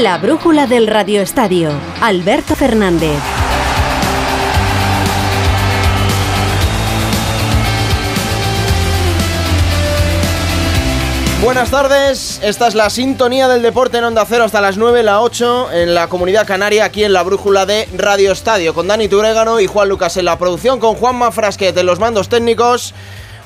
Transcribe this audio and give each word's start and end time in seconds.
La 0.00 0.16
brújula 0.16 0.66
del 0.66 0.86
radioestadio. 0.86 1.72
Alberto 2.00 2.56
Fernández. 2.56 3.18
Buenas 11.42 11.70
tardes, 11.70 12.40
esta 12.42 12.68
es 12.68 12.74
la 12.74 12.88
sintonía 12.88 13.46
del 13.48 13.60
deporte 13.60 13.98
en 13.98 14.04
Onda 14.04 14.24
Cero 14.26 14.44
hasta 14.44 14.62
las 14.62 14.78
9, 14.78 15.02
la 15.02 15.20
8 15.20 15.72
en 15.72 15.94
la 15.94 16.08
comunidad 16.08 16.46
canaria, 16.46 16.86
aquí 16.86 17.04
en 17.04 17.12
la 17.12 17.22
brújula 17.22 17.66
de 17.66 17.86
Radio 17.94 18.32
Estadio, 18.32 18.72
con 18.72 18.88
Dani 18.88 19.06
Turégano 19.06 19.60
y 19.60 19.66
Juan 19.66 19.90
Lucas 19.90 20.16
en 20.16 20.24
la 20.24 20.38
producción, 20.38 20.80
con 20.80 20.94
Juanma 20.94 21.30
Frasquet 21.30 21.76
en 21.76 21.84
los 21.84 21.98
mandos 21.98 22.30
técnicos. 22.30 22.94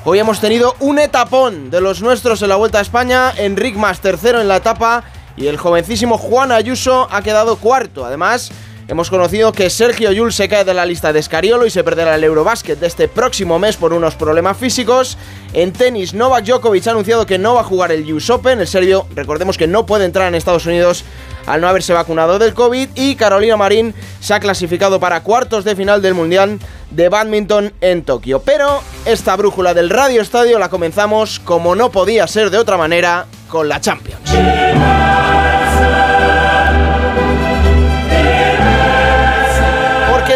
Hoy 0.05 0.19
hemos 0.19 0.39
tenido 0.39 0.77
un 0.79 0.99
etapón 0.99 1.69
de 1.69 1.81
los 1.81 2.01
nuestros 2.01 2.41
en 2.41 2.47
la 2.47 2.55
Vuelta 2.55 2.79
a 2.79 2.81
España, 2.81 3.33
Enric 3.35 3.75
Mas 3.75 3.99
tercero 3.99 4.39
en 4.39 4.47
la 4.47 4.57
etapa 4.57 5.03
y 5.37 5.47
el 5.47 5.57
jovencísimo 5.57 6.17
Juan 6.17 6.51
Ayuso 6.51 7.07
ha 7.11 7.21
quedado 7.21 7.57
cuarto. 7.57 8.05
Además, 8.05 8.51
Hemos 8.87 9.09
conocido 9.09 9.51
que 9.51 9.71
Sergio 9.71 10.11
Yul 10.11 10.31
se 10.31 10.47
cae 10.47 10.63
de 10.63 10.75
la 10.75 10.85
lista 10.85 11.11
de 11.11 11.19
Escariolo 11.19 11.65
y 11.65 11.71
se 11.71 11.83
perderá 11.83 12.13
el 12.13 12.23
Eurobásquet 12.23 12.79
de 12.79 12.85
este 12.85 13.07
próximo 13.07 13.57
mes 13.57 13.77
por 13.77 13.93
unos 13.93 14.13
problemas 14.13 14.57
físicos. 14.57 15.17
En 15.53 15.73
tenis, 15.73 16.13
Novak 16.13 16.45
Djokovic 16.45 16.85
ha 16.85 16.91
anunciado 16.91 17.25
que 17.25 17.39
no 17.39 17.55
va 17.55 17.61
a 17.61 17.63
jugar 17.63 17.91
el 17.91 18.13
US 18.13 18.29
Open. 18.29 18.59
El 18.59 18.67
serbio, 18.67 19.07
recordemos 19.15 19.57
que 19.57 19.65
no 19.65 19.87
puede 19.87 20.05
entrar 20.05 20.27
en 20.27 20.35
Estados 20.35 20.67
Unidos 20.67 21.03
al 21.47 21.61
no 21.61 21.67
haberse 21.67 21.93
vacunado 21.93 22.37
del 22.37 22.53
COVID. 22.53 22.89
Y 22.93 23.15
Carolina 23.15 23.57
Marín 23.57 23.95
se 24.19 24.35
ha 24.35 24.39
clasificado 24.39 24.99
para 24.99 25.23
cuartos 25.23 25.65
de 25.65 25.75
final 25.75 26.03
del 26.03 26.13
Mundial 26.13 26.59
de 26.91 27.09
Badminton 27.09 27.73
en 27.81 28.03
Tokio. 28.03 28.43
Pero 28.43 28.83
esta 29.05 29.35
brújula 29.35 29.73
del 29.73 29.89
Radio 29.89 30.21
Estadio 30.21 30.59
la 30.59 30.69
comenzamos, 30.69 31.39
como 31.39 31.75
no 31.75 31.89
podía 31.89 32.27
ser 32.27 32.51
de 32.51 32.59
otra 32.59 32.77
manera, 32.77 33.25
con 33.49 33.67
la 33.67 33.81
Champions. 33.81 34.21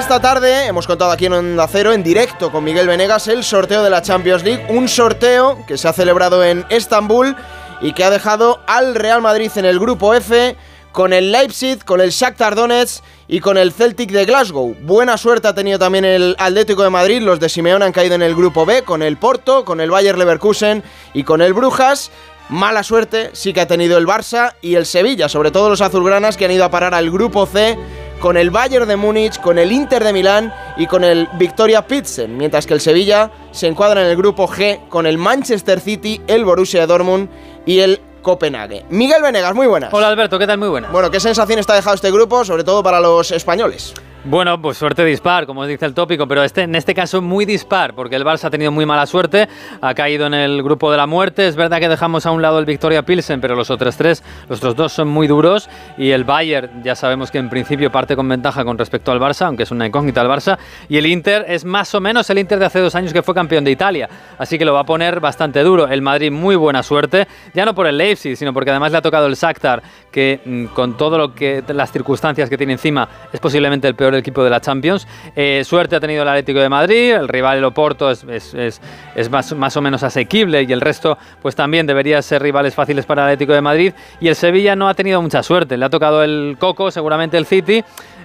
Esta 0.09 0.21
tarde 0.21 0.65
hemos 0.65 0.87
contado 0.87 1.11
aquí 1.11 1.27
en 1.27 1.33
Onda 1.33 1.67
Cero, 1.67 1.93
en 1.93 2.01
directo 2.01 2.51
con 2.51 2.63
Miguel 2.63 2.87
Venegas, 2.87 3.27
el 3.27 3.43
sorteo 3.43 3.83
de 3.83 3.91
la 3.91 4.01
Champions 4.01 4.43
League. 4.43 4.65
Un 4.69 4.87
sorteo 4.87 5.63
que 5.67 5.77
se 5.77 5.87
ha 5.87 5.93
celebrado 5.93 6.43
en 6.43 6.65
Estambul 6.69 7.35
y 7.79 7.93
que 7.93 8.03
ha 8.03 8.09
dejado 8.09 8.59
al 8.65 8.95
Real 8.95 9.21
Madrid 9.21 9.51
en 9.55 9.65
el 9.65 9.77
grupo 9.77 10.15
F 10.15 10.55
con 10.91 11.13
el 11.13 11.31
Leipzig, 11.31 11.85
con 11.85 12.01
el 12.01 12.09
Shakhtar 12.09 12.55
Donetsk 12.55 13.03
y 13.27 13.39
con 13.39 13.55
el 13.59 13.71
Celtic 13.71 14.09
de 14.09 14.25
Glasgow. 14.25 14.75
Buena 14.81 15.15
suerte 15.15 15.47
ha 15.47 15.53
tenido 15.53 15.77
también 15.77 16.05
el 16.05 16.35
Atlético 16.39 16.81
de 16.81 16.89
Madrid, 16.89 17.21
los 17.21 17.39
de 17.39 17.47
Simeón 17.47 17.83
han 17.83 17.91
caído 17.91 18.15
en 18.15 18.23
el 18.23 18.33
grupo 18.33 18.65
B 18.65 18.81
con 18.81 19.03
el 19.03 19.15
Porto, 19.17 19.63
con 19.63 19.79
el 19.79 19.91
Bayer 19.91 20.17
Leverkusen 20.17 20.83
y 21.13 21.23
con 21.23 21.39
el 21.39 21.53
Brujas. 21.53 22.09
Mala 22.49 22.81
suerte 22.81 23.29
sí 23.33 23.53
que 23.53 23.61
ha 23.61 23.67
tenido 23.67 23.99
el 23.99 24.07
Barça 24.07 24.55
y 24.59 24.73
el 24.73 24.87
Sevilla, 24.87 25.29
sobre 25.29 25.51
todo 25.51 25.69
los 25.69 25.81
azulgranas 25.81 26.35
que 26.35 26.45
han 26.45 26.51
ido 26.51 26.65
a 26.65 26.71
parar 26.71 26.95
al 26.95 27.11
grupo 27.11 27.45
C 27.45 27.77
con 28.19 28.37
el 28.37 28.49
Bayern 28.49 28.87
de 28.87 28.95
Múnich, 28.95 29.39
con 29.39 29.57
el 29.57 29.71
Inter 29.71 30.03
de 30.03 30.13
Milán 30.13 30.53
y 30.77 30.87
con 30.87 31.03
el 31.03 31.27
Victoria 31.37 31.85
Pilsen, 31.87 32.37
mientras 32.37 32.65
que 32.65 32.73
el 32.73 32.81
Sevilla 32.81 33.31
se 33.51 33.67
encuadra 33.67 34.01
en 34.01 34.07
el 34.07 34.17
grupo 34.17 34.47
G 34.47 34.87
con 34.89 35.07
el 35.07 35.17
Manchester 35.17 35.79
City, 35.79 36.21
el 36.27 36.45
Borussia 36.45 36.85
Dortmund 36.85 37.29
y 37.65 37.79
el 37.79 38.01
Copenhague. 38.21 38.85
Miguel 38.89 39.21
Venegas, 39.21 39.55
muy 39.55 39.67
buenas. 39.67 39.93
Hola 39.93 40.09
Alberto, 40.09 40.37
¿qué 40.37 40.45
tal? 40.45 40.57
Muy 40.57 40.67
buenas. 40.67 40.91
Bueno, 40.91 41.09
¿qué 41.09 41.19
sensación 41.19 41.59
está 41.59 41.73
dejado 41.73 41.95
este 41.95 42.11
grupo, 42.11 42.43
sobre 42.43 42.63
todo 42.63 42.83
para 42.83 42.99
los 42.99 43.31
españoles? 43.31 43.93
Bueno, 44.25 44.61
pues 44.61 44.77
suerte 44.77 45.05
dispar, 45.05 45.45
como 45.45 45.65
dice 45.65 45.85
el 45.85 45.93
tópico, 45.93 46.27
pero 46.27 46.43
este, 46.43 46.63
en 46.63 46.75
este 46.75 46.93
caso 46.93 47.21
muy 47.21 47.45
dispar, 47.45 47.93
porque 47.93 48.17
el 48.17 48.25
Barça 48.25 48.45
ha 48.45 48.49
tenido 48.49 48.69
muy 48.69 48.85
mala 48.85 49.05
suerte, 49.05 49.47
ha 49.79 49.93
caído 49.93 50.27
en 50.27 50.33
el 50.33 50.61
grupo 50.61 50.91
de 50.91 50.97
la 50.97 51.07
muerte. 51.07 51.47
Es 51.47 51.55
verdad 51.55 51.79
que 51.79 51.87
dejamos 51.87 52.25
a 52.25 52.31
un 52.31 52.41
lado 52.41 52.59
el 52.59 52.65
Victoria 52.65 53.03
Pilsen, 53.03 53.39
pero 53.39 53.55
los 53.55 53.69
otros 53.69 53.95
tres, 53.95 54.21
los 54.49 54.59
otros 54.59 54.75
dos 54.75 54.91
son 54.91 55.07
muy 55.07 55.25
duros. 55.25 55.69
Y 55.97 56.11
el 56.11 56.25
Bayern, 56.25 56.83
ya 56.83 56.95
sabemos 56.95 57.31
que 57.31 57.37
en 57.37 57.49
principio 57.49 57.93
parte 57.93 58.17
con 58.17 58.27
ventaja 58.27 58.65
con 58.65 58.77
respecto 58.77 59.13
al 59.13 59.21
Barça, 59.21 59.45
aunque 59.45 59.63
es 59.63 59.71
una 59.71 59.87
incógnita 59.87 60.21
el 60.21 60.27
Barça. 60.27 60.57
Y 60.89 60.97
el 60.97 61.05
Inter 61.05 61.45
es 61.47 61.63
más 61.63 61.95
o 61.95 62.01
menos 62.01 62.29
el 62.29 62.39
Inter 62.39 62.59
de 62.59 62.65
hace 62.65 62.79
dos 62.81 62.95
años 62.95 63.13
que 63.13 63.23
fue 63.23 63.33
campeón 63.33 63.63
de 63.63 63.71
Italia. 63.71 64.09
Así 64.37 64.57
que 64.57 64.65
lo 64.65 64.73
va 64.73 64.81
a 64.81 64.85
poner 64.85 65.21
bastante 65.21 65.63
duro. 65.63 65.87
El 65.87 66.01
Madrid, 66.01 66.29
muy 66.29 66.57
buena 66.57 66.83
suerte, 66.83 67.25
ya 67.53 67.63
no 67.63 67.73
por 67.73 67.87
el 67.87 67.97
Leipzig, 67.97 68.35
sino 68.35 68.53
porque 68.53 68.71
además 68.71 68.91
le 68.91 68.97
ha 68.97 69.01
tocado 69.01 69.27
el 69.27 69.35
Shakhtar, 69.35 69.81
que 70.11 70.41
mm, 70.43 70.65
con 70.75 70.97
todo 70.97 71.17
lo 71.17 71.33
que 71.33 71.63
las 71.69 71.89
circunstancias 71.93 72.49
que 72.49 72.57
tiene 72.57 72.73
encima 72.73 73.07
es 73.31 73.39
posiblemente 73.39 73.87
el 73.87 73.95
peor 73.95 74.08
equipo 74.15 74.43
de 74.43 74.49
la 74.49 74.59
Champions. 74.59 75.07
Eh, 75.35 75.63
suerte 75.65 75.95
ha 75.95 75.99
tenido 75.99 76.23
el 76.23 76.27
Atlético 76.27 76.59
de 76.59 76.69
Madrid, 76.69 77.11
el 77.11 77.27
rival 77.27 77.57
el 77.57 77.63
Oporto 77.63 78.09
es, 78.11 78.23
es, 78.23 78.53
es, 78.53 78.81
es 79.15 79.29
más, 79.29 79.53
más, 79.53 79.75
o 79.77 79.81
menos 79.81 80.03
asequible 80.03 80.63
y 80.63 80.71
el 80.71 80.81
resto 80.81 81.17
pues 81.41 81.55
también 81.55 81.85
debería 81.85 82.21
ser 82.21 82.41
rivales 82.41 82.75
fáciles 82.75 83.05
para 83.05 83.23
el 83.23 83.27
Atlético 83.29 83.53
de 83.53 83.61
Madrid. 83.61 83.93
Y 84.19 84.27
el 84.27 84.35
Sevilla 84.35 84.75
no 84.75 84.89
ha 84.89 84.93
tenido 84.93 85.21
mucha 85.21 85.43
suerte, 85.43 85.77
le 85.77 85.85
ha 85.85 85.89
tocado 85.89 86.23
el 86.23 86.57
Coco, 86.59 86.91
seguramente 86.91 87.37
el 87.37 87.45
City. 87.45 87.83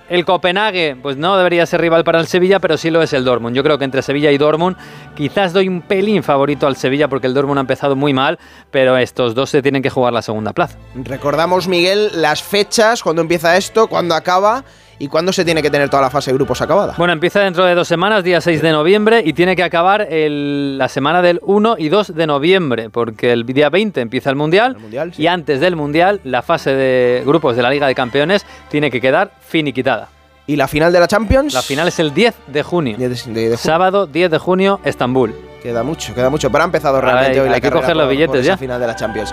El 0.08 0.26
Copenhague, 0.26 0.96
pues 1.00 1.16
no 1.16 1.34
debería 1.38 1.64
ser 1.64 1.80
rival 1.80 2.04
para 2.04 2.20
el 2.20 2.26
Sevilla, 2.26 2.60
pero 2.60 2.76
sí 2.76 2.90
lo 2.90 3.00
es 3.00 3.14
el 3.14 3.24
Dortmund. 3.24 3.56
Yo 3.56 3.62
creo 3.62 3.78
que 3.78 3.86
entre 3.86 4.02
Sevilla 4.02 4.30
y 4.30 4.36
Dortmund, 4.36 4.76
quizás 5.14 5.54
doy 5.54 5.66
un 5.66 5.80
pelín 5.80 6.22
favorito 6.22 6.66
al 6.66 6.76
Sevilla 6.76 7.08
porque 7.08 7.26
el 7.26 7.32
Dortmund 7.32 7.56
ha 7.56 7.60
empezado 7.62 7.96
muy 7.96 8.12
mal, 8.12 8.38
pero 8.70 8.98
estos 8.98 9.34
dos 9.34 9.48
se 9.48 9.62
tienen 9.62 9.82
que 9.82 9.88
jugar 9.88 10.12
la 10.12 10.20
segunda 10.20 10.52
plaza. 10.52 10.76
Recordamos, 10.94 11.68
Miguel, 11.68 12.10
las 12.20 12.42
fechas, 12.42 13.02
cuando 13.02 13.22
empieza 13.22 13.56
esto, 13.56 13.86
cuando 13.86 14.14
acaba. 14.14 14.64
¿Y 15.04 15.08
cuándo 15.08 15.34
se 15.34 15.44
tiene 15.44 15.60
que 15.60 15.70
tener 15.70 15.90
toda 15.90 16.00
la 16.00 16.08
fase 16.08 16.30
de 16.30 16.36
grupos 16.38 16.62
acabada? 16.62 16.94
Bueno, 16.96 17.12
empieza 17.12 17.40
dentro 17.40 17.66
de 17.66 17.74
dos 17.74 17.86
semanas, 17.86 18.24
día 18.24 18.40
6 18.40 18.62
de 18.62 18.72
noviembre, 18.72 19.22
y 19.22 19.34
tiene 19.34 19.54
que 19.54 19.62
acabar 19.62 20.00
el, 20.00 20.78
la 20.78 20.88
semana 20.88 21.20
del 21.20 21.40
1 21.42 21.76
y 21.78 21.90
2 21.90 22.14
de 22.14 22.26
noviembre, 22.26 22.88
porque 22.88 23.30
el 23.32 23.44
día 23.44 23.68
20 23.68 24.00
empieza 24.00 24.30
el 24.30 24.36
Mundial, 24.36 24.76
El 24.76 24.80
Mundial, 24.80 25.12
sí. 25.12 25.20
y 25.20 25.26
antes 25.26 25.60
del 25.60 25.76
Mundial, 25.76 26.22
la 26.24 26.40
fase 26.40 26.74
de 26.74 27.22
grupos 27.26 27.54
de 27.54 27.60
la 27.60 27.68
Liga 27.68 27.86
de 27.86 27.94
Campeones 27.94 28.46
tiene 28.70 28.90
que 28.90 29.02
quedar 29.02 29.32
finiquitada. 29.46 30.08
¿Y 30.46 30.56
la 30.56 30.68
final 30.68 30.92
de 30.92 31.00
la 31.00 31.08
Champions? 31.08 31.54
La 31.54 31.62
final 31.62 31.88
es 31.88 31.98
el 31.98 32.12
10 32.12 32.34
de 32.48 32.62
junio. 32.62 32.96
10 32.98 33.24
de- 33.26 33.32
de- 33.32 33.40
de 33.40 33.46
junio. 33.56 33.58
Sábado 33.58 34.06
10 34.06 34.30
de 34.30 34.38
junio, 34.38 34.78
Estambul. 34.84 35.34
Queda 35.62 35.82
mucho, 35.82 36.14
queda 36.14 36.28
mucho, 36.28 36.50
pero 36.50 36.64
ha 36.64 36.66
empezado 36.66 37.00
realmente 37.00 37.32
hay- 37.32 37.38
hoy 37.40 37.48
la 37.48 37.54
hay 37.54 37.60
que 37.62 37.68
carrera 37.68 37.80
coger 37.80 37.96
los 37.96 38.04
por- 38.04 38.10
billetes 38.10 38.36
por 38.36 38.42
ya. 38.44 38.56
final 38.58 38.78
de 38.78 38.86
la 38.86 38.94
Champions. 38.94 39.32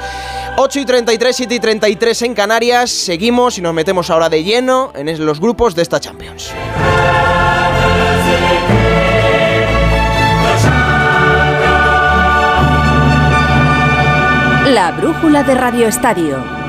8 0.56 0.80
y 0.80 0.86
33, 0.86 1.36
7 1.36 1.56
y 1.56 1.60
33 1.60 2.22
en 2.22 2.34
Canarias. 2.34 2.90
Seguimos 2.90 3.58
y 3.58 3.62
nos 3.62 3.74
metemos 3.74 4.10
ahora 4.10 4.30
de 4.30 4.42
lleno 4.42 4.94
en 4.96 5.26
los 5.26 5.42
grupos 5.42 5.76
de 5.76 5.82
esta 5.82 6.00
Champions. 6.00 6.54
La 14.74 14.92
brújula 14.92 15.44
de 15.44 15.54
Radio 15.56 15.88
Estadio. 15.88 16.61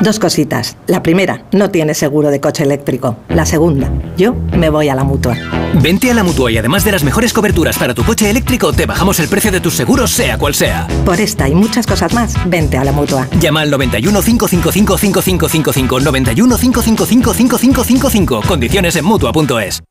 Dos 0.00 0.18
cositas. 0.18 0.76
La 0.86 1.02
primera, 1.02 1.44
no 1.52 1.70
tienes 1.70 1.98
seguro 1.98 2.30
de 2.30 2.40
coche 2.40 2.62
eléctrico. 2.62 3.16
La 3.28 3.46
segunda, 3.46 3.90
yo 4.16 4.34
me 4.56 4.68
voy 4.68 4.88
a 4.88 4.94
la 4.94 5.04
mutua. 5.04 5.36
Vente 5.80 6.10
a 6.10 6.14
la 6.14 6.22
mutua 6.22 6.50
y 6.52 6.58
además 6.58 6.84
de 6.84 6.92
las 6.92 7.04
mejores 7.04 7.32
coberturas 7.32 7.78
para 7.78 7.94
tu 7.94 8.04
coche 8.04 8.28
eléctrico, 8.28 8.72
te 8.72 8.86
bajamos 8.86 9.18
el 9.20 9.28
precio 9.28 9.50
de 9.50 9.60
tus 9.60 9.74
seguros, 9.74 10.10
sea 10.10 10.36
cual 10.38 10.54
sea. 10.54 10.86
Por 11.04 11.20
esta 11.20 11.48
y 11.48 11.54
muchas 11.54 11.86
cosas 11.86 12.12
más, 12.12 12.34
vente 12.48 12.76
a 12.76 12.84
la 12.84 12.92
mutua. 12.92 13.28
Llama 13.40 13.62
al 13.62 13.70
91 13.70 14.22
555 14.22 14.98
5555 14.98 16.00
91 16.00 16.56
555 16.56 17.34
5555. 17.34 18.42
Condiciones 18.46 18.96
en 18.96 19.04
mutua.es. 19.04 19.82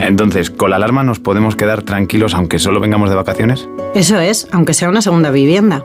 Entonces, 0.00 0.50
¿con 0.50 0.70
la 0.70 0.76
alarma 0.76 1.02
nos 1.02 1.18
podemos 1.18 1.56
quedar 1.56 1.82
tranquilos 1.82 2.34
aunque 2.34 2.58
solo 2.58 2.80
vengamos 2.80 3.10
de 3.10 3.16
vacaciones? 3.16 3.68
Eso 3.94 4.20
es, 4.20 4.48
aunque 4.52 4.74
sea 4.74 4.88
una 4.88 5.02
segunda 5.02 5.30
vivienda. 5.30 5.84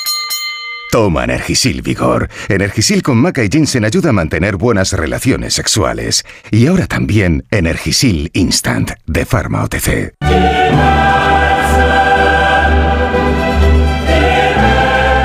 Toma 0.91 1.23
Energisil 1.23 1.81
Vigor. 1.81 2.29
Energisil 2.49 3.01
con 3.01 3.15
maca 3.15 3.41
y 3.45 3.47
ginseng 3.49 3.85
ayuda 3.85 4.09
a 4.09 4.11
mantener 4.11 4.57
buenas 4.57 4.91
relaciones 4.91 5.53
sexuales. 5.53 6.25
Y 6.51 6.67
ahora 6.67 6.85
también 6.85 7.45
Energisil 7.49 8.29
Instant 8.33 8.91
de 9.05 9.25
Pharma 9.25 9.63
OTC. 9.63 10.15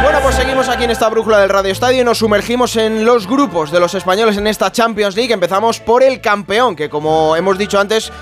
Bueno, 0.02 0.20
pues 0.22 0.36
seguimos 0.36 0.68
aquí 0.68 0.84
en 0.84 0.92
esta 0.92 1.08
brújula 1.08 1.40
del 1.40 1.48
Radio 1.48 1.72
Estadio 1.72 2.02
y 2.02 2.04
nos 2.04 2.18
sumergimos 2.18 2.76
en 2.76 3.04
los 3.04 3.26
grupos 3.26 3.72
de 3.72 3.80
los 3.80 3.94
españoles 3.94 4.36
en 4.36 4.46
esta 4.46 4.70
Champions 4.70 5.16
League. 5.16 5.34
Empezamos 5.34 5.80
por 5.80 6.04
el 6.04 6.20
campeón, 6.20 6.76
que 6.76 6.88
como 6.88 7.34
hemos 7.34 7.58
dicho 7.58 7.80
antes, 7.80 8.12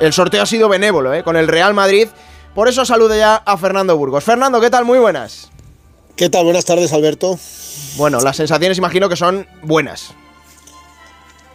el 0.00 0.12
sorteo 0.12 0.42
ha 0.42 0.46
sido 0.46 0.68
benévolo, 0.68 1.14
¿eh? 1.14 1.22
con 1.22 1.38
el 1.38 1.48
Real 1.48 1.72
Madrid. 1.72 2.08
Por 2.54 2.68
eso 2.68 2.84
saludo 2.84 3.16
ya 3.16 3.36
a 3.36 3.56
Fernando 3.56 3.96
Burgos. 3.96 4.22
Fernando, 4.22 4.60
¿qué 4.60 4.68
tal? 4.68 4.84
Muy 4.84 4.98
buenas. 4.98 5.50
¿Qué 6.16 6.28
tal? 6.28 6.44
Buenas 6.44 6.64
tardes, 6.64 6.92
Alberto. 6.92 7.38
Bueno, 7.96 8.20
las 8.20 8.36
sensaciones 8.36 8.78
imagino 8.78 9.08
que 9.08 9.16
son 9.16 9.46
buenas. 9.62 10.14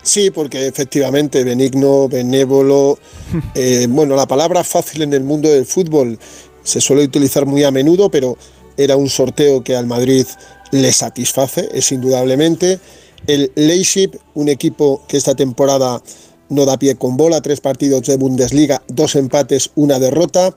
Sí, 0.01 0.29
porque 0.29 0.67
efectivamente 0.67 1.43
benigno, 1.43 2.07
benévolo, 2.07 2.99
eh, 3.55 3.87
bueno, 3.89 4.15
la 4.15 4.27
palabra 4.27 4.63
fácil 4.63 5.01
en 5.01 5.13
el 5.13 5.23
mundo 5.23 5.49
del 5.49 5.65
fútbol 5.65 6.19
se 6.63 6.81
suele 6.81 7.03
utilizar 7.03 7.45
muy 7.45 7.63
a 7.63 7.71
menudo, 7.71 8.09
pero 8.09 8.37
era 8.77 8.97
un 8.97 9.09
sorteo 9.09 9.63
que 9.63 9.75
al 9.75 9.85
Madrid 9.85 10.25
le 10.71 10.91
satisface, 10.91 11.69
es 11.73 11.91
indudablemente. 11.91 12.79
El 13.27 13.51
Leipzig, 13.55 14.11
un 14.35 14.49
equipo 14.49 15.03
que 15.07 15.17
esta 15.17 15.35
temporada 15.35 16.01
no 16.49 16.65
da 16.65 16.77
pie 16.77 16.95
con 16.95 17.17
bola, 17.17 17.41
tres 17.41 17.61
partidos 17.61 18.03
de 18.03 18.17
Bundesliga, 18.17 18.83
dos 18.87 19.15
empates, 19.15 19.71
una 19.75 19.99
derrota. 19.99 20.53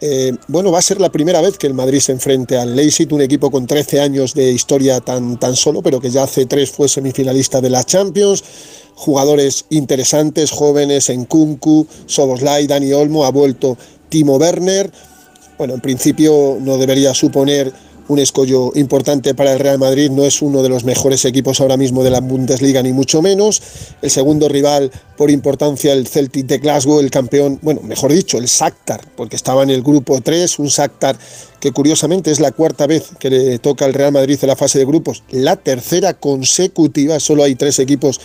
Eh, 0.00 0.32
bueno, 0.48 0.70
va 0.70 0.78
a 0.78 0.82
ser 0.82 1.00
la 1.00 1.10
primera 1.10 1.40
vez 1.40 1.56
que 1.56 1.66
el 1.66 1.74
Madrid 1.74 2.00
se 2.00 2.12
enfrente 2.12 2.58
al 2.58 2.76
Leipzig, 2.76 3.12
un 3.12 3.22
equipo 3.22 3.50
con 3.50 3.66
13 3.66 4.00
años 4.00 4.34
de 4.34 4.52
historia 4.52 5.00
tan, 5.00 5.38
tan 5.38 5.56
solo, 5.56 5.82
pero 5.82 6.00
que 6.00 6.10
ya 6.10 6.24
hace 6.24 6.44
tres 6.44 6.70
fue 6.70 6.88
semifinalista 6.88 7.60
de 7.60 7.70
la 7.70 7.82
Champions. 7.84 8.44
Jugadores 8.94 9.64
interesantes, 9.70 10.50
jóvenes 10.50 11.08
en 11.08 11.24
Kunku, 11.24 11.86
Soboslai, 12.06 12.66
Dani 12.66 12.92
Olmo, 12.92 13.24
ha 13.24 13.30
vuelto 13.30 13.76
Timo 14.08 14.36
Werner. 14.36 14.90
Bueno, 15.56 15.74
en 15.74 15.80
principio 15.80 16.58
no 16.60 16.76
debería 16.76 17.14
suponer 17.14 17.72
un 18.08 18.18
escollo 18.18 18.72
importante 18.74 19.34
para 19.34 19.52
el 19.52 19.58
Real 19.58 19.78
Madrid, 19.78 20.10
no 20.10 20.24
es 20.24 20.42
uno 20.42 20.62
de 20.62 20.68
los 20.68 20.84
mejores 20.84 21.24
equipos 21.24 21.60
ahora 21.60 21.76
mismo 21.76 22.04
de 22.04 22.10
la 22.10 22.20
Bundesliga, 22.20 22.82
ni 22.82 22.92
mucho 22.92 23.22
menos. 23.22 23.62
El 24.02 24.10
segundo 24.10 24.48
rival 24.48 24.90
por 25.16 25.30
importancia, 25.30 25.92
el 25.92 26.06
Celtic 26.06 26.46
de 26.46 26.58
Glasgow, 26.58 27.00
el 27.00 27.10
campeón, 27.10 27.58
bueno, 27.62 27.80
mejor 27.82 28.12
dicho, 28.12 28.38
el 28.38 28.46
Shakhtar, 28.46 29.00
porque 29.16 29.36
estaba 29.36 29.62
en 29.62 29.70
el 29.70 29.82
grupo 29.82 30.20
3, 30.20 30.58
un 30.58 30.68
Shakhtar 30.68 31.18
que 31.60 31.72
curiosamente 31.72 32.30
es 32.30 32.38
la 32.38 32.52
cuarta 32.52 32.86
vez 32.86 33.10
que 33.18 33.30
le 33.30 33.58
toca 33.58 33.86
al 33.86 33.94
Real 33.94 34.12
Madrid 34.12 34.38
en 34.40 34.48
la 34.48 34.56
fase 34.56 34.78
de 34.78 34.84
grupos, 34.84 35.24
la 35.30 35.56
tercera 35.56 36.14
consecutiva, 36.14 37.18
solo 37.18 37.42
hay 37.42 37.54
tres 37.54 37.78
equipos 37.78 38.20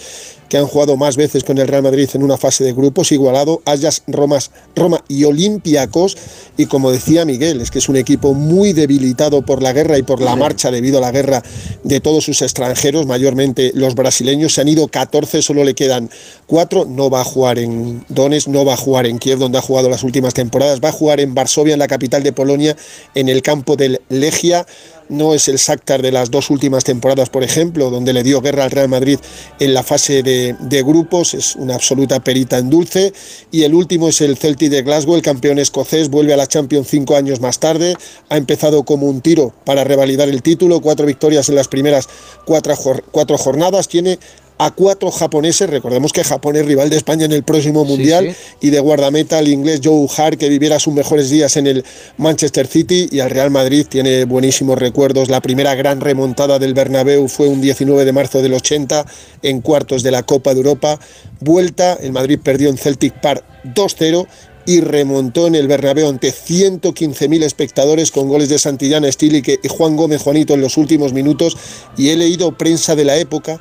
que 0.52 0.58
han 0.58 0.68
jugado 0.68 0.98
más 0.98 1.16
veces 1.16 1.46
con 1.46 1.58
el 1.60 1.68
Real 1.70 1.82
Madrid 1.82 2.10
en 2.14 2.24
una 2.24 2.36
fase 2.36 2.66
de 2.66 2.74
grupos, 2.74 3.14
igualado 3.14 3.62
Ajax, 3.64 4.04
Romas, 4.08 4.52
Roma 4.76 5.02
y 5.08 5.24
Olympiacos. 5.24 6.18
Y 6.58 6.66
como 6.66 6.92
decía 6.92 7.24
Miguel, 7.24 7.62
es 7.62 7.72
que 7.72 7.80
es 7.80 7.88
un 7.88 7.96
equipo 7.96 8.34
muy 8.34 8.74
debilitado 8.74 9.46
por 9.46 9.64
la 9.64 9.72
guerra 9.72 9.98
y 9.98 10.04
por 10.04 10.20
la 10.20 10.36
marcha 10.36 10.70
debido 10.70 10.98
a 10.98 11.02
la 11.02 11.12
guerra 11.12 11.42
de 11.86 12.02
todos 12.02 12.26
sus 12.26 12.42
extranjeros, 12.42 13.06
mayormente 13.06 13.72
los 13.76 13.96
brasileños. 13.96 14.54
Se 14.54 14.60
han 14.60 14.68
ido 14.68 14.90
14, 14.90 15.42
solo 15.42 15.64
le 15.64 15.74
quedan 15.74 16.10
4. 16.48 16.84
No 16.84 17.10
va 17.10 17.22
a 17.22 17.24
jugar 17.24 17.58
en 17.58 18.04
Donetsk, 18.10 18.50
no 18.50 18.66
va 18.66 18.74
a 18.74 18.78
jugar 18.78 19.06
en 19.06 19.20
Kiev, 19.20 19.40
donde 19.40 19.58
ha 19.58 19.62
jugado 19.62 19.88
las 19.88 20.04
últimas 20.04 20.34
temporadas. 20.34 20.82
Va 20.84 20.90
a 20.90 20.92
jugar 20.92 21.22
en 21.22 21.34
Varsovia, 21.34 21.72
en 21.72 21.80
la 21.80 21.88
capital 21.88 22.24
de 22.24 22.34
Polonia, 22.34 22.76
en 23.16 23.30
el 23.30 23.42
campo 23.42 23.78
del 23.78 24.02
Legia 24.10 24.66
no 25.12 25.34
es 25.34 25.48
el 25.48 25.58
Shakhtar 25.58 26.02
de 26.02 26.12
las 26.12 26.32
dos 26.32 26.50
últimas 26.50 26.84
temporadas, 26.84 27.30
por 27.30 27.44
ejemplo, 27.44 27.92
donde 27.92 28.14
le 28.14 28.24
dio 28.24 28.42
guerra 28.42 28.64
al 28.64 28.72
Real 28.72 28.90
Madrid 28.90 29.20
en 29.60 29.74
la 29.74 29.84
fase 29.84 30.24
de, 30.24 30.84
grupos, 30.84 31.34
es 31.34 31.56
una 31.58 31.76
absoluta 31.76 32.22
perita 32.22 32.58
en 32.58 32.70
dulce, 32.70 33.14
y 33.52 33.64
el 33.64 33.76
último 33.76 34.08
es 34.08 34.22
el 34.22 34.38
Celtic 34.38 34.72
de 34.72 34.82
Glasgow, 34.82 35.16
el 35.16 35.22
campeón 35.22 35.60
escocés, 35.60 36.10
vuelve 36.10 36.34
a 36.34 36.38
la 36.38 36.48
Champions 36.48 36.88
cinco 36.88 37.16
años 37.16 37.42
más 37.42 37.60
tarde, 37.60 37.96
ha 38.30 38.38
empezado 38.38 38.84
como 38.84 39.08
un 39.08 39.22
tiro 39.22 39.54
para 39.66 39.84
revalidar 39.84 40.30
el 40.30 40.42
título, 40.42 40.80
cuatro 40.80 41.06
victorias 41.06 41.50
en 41.50 41.56
las 41.56 41.68
primeras 41.68 42.08
cuatro, 42.46 42.74
cuatro 43.12 43.38
jornadas, 43.38 43.90
tiene 43.90 44.18
a 44.62 44.70
cuatro 44.70 45.10
japoneses. 45.10 45.68
Recordemos 45.68 46.14
que 46.14 46.24
Japón 46.24 46.56
es 46.56 46.66
rival 46.68 46.92
de 46.92 46.98
España 46.98 47.26
en 47.26 47.32
el 47.32 47.42
próximo 47.42 47.84
Mundial 47.84 48.36
y 48.60 48.70
de 48.70 48.80
guardameta 48.80 49.40
al 49.40 49.48
inglés 49.48 49.82
Joe 49.84 50.08
Hart 50.16 50.38
que 50.38 50.50
viviera 50.50 50.80
sus 50.80 50.94
mejores 50.94 51.32
días 51.32 51.58
en 51.58 51.66
el 51.66 51.84
Manchester 52.18 52.68
City 52.68 53.10
y 53.12 53.22
al 53.22 53.32
Real 53.32 53.50
Madrid 53.50 53.88
tiene 53.90 54.24
buenísimos 54.26 54.78
recuerdos. 54.78 55.30
La 55.30 55.42
primera 55.42 55.74
gran 55.74 56.00
remontada 56.00 56.60
del 56.60 56.76
Bernabéu 56.76 57.28
fue 57.28 57.48
un 57.48 57.60
19 57.60 58.06
de 58.06 58.12
marzo 58.12 58.44
del 58.44 58.54
80 58.54 59.04
en 59.42 59.62
cuartos 59.62 60.04
de 60.04 60.12
la 60.12 60.22
Copa 60.22 60.54
de 60.54 60.58
Europa. 60.58 61.00
Vuelta, 61.40 61.98
el 62.00 62.12
Madrid 62.12 62.40
perdió 62.44 62.70
en 62.70 62.78
Celtic 62.78 63.20
Park 63.20 63.44
2-0 63.64 64.28
y 64.68 64.82
remontó 64.82 65.48
en 65.48 65.56
el 65.56 65.68
Bernabéu 65.68 66.08
ante 66.08 66.32
115.000 66.32 67.42
espectadores 67.42 68.12
con 68.12 68.30
goles 68.30 68.50
de 68.50 68.60
Santillana, 68.60 69.08
Estili 69.08 69.42
y 69.64 69.68
Juan 69.70 69.98
Gómez 69.98 70.22
Juanito 70.22 70.54
en 70.54 70.62
los 70.62 70.78
últimos 70.78 71.14
minutos 71.14 71.58
y 71.98 72.10
he 72.10 72.16
leído 72.16 72.56
prensa 72.56 72.96
de 72.96 73.06
la 73.06 73.18
época 73.18 73.60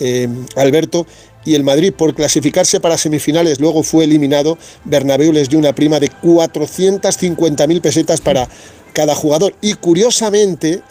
eh, 0.00 0.28
Alberto, 0.56 1.06
y 1.44 1.54
el 1.54 1.64
Madrid 1.64 1.92
por 1.96 2.14
clasificarse 2.14 2.80
para 2.80 2.98
semifinales 2.98 3.58
luego 3.60 3.82
fue 3.82 4.04
eliminado, 4.04 4.58
Bernabéu 4.84 5.32
les 5.32 5.48
dio 5.48 5.58
una 5.58 5.74
prima 5.74 5.98
de 5.98 6.10
450.000 6.10 7.80
pesetas 7.80 8.20
para 8.20 8.48
cada 8.92 9.14
jugador. 9.14 9.54
Y 9.62 9.74
curiosamente 9.74 10.82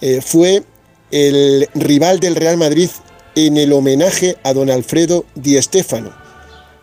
eh, 0.00 0.20
fue 0.24 0.62
el 1.10 1.68
rival 1.74 2.20
del 2.20 2.36
Real 2.36 2.56
Madrid 2.56 2.90
en 3.34 3.56
el 3.56 3.72
homenaje 3.72 4.36
a 4.44 4.52
don 4.52 4.70
Alfredo 4.70 5.24
Di 5.34 5.60
Stéfano 5.60 6.26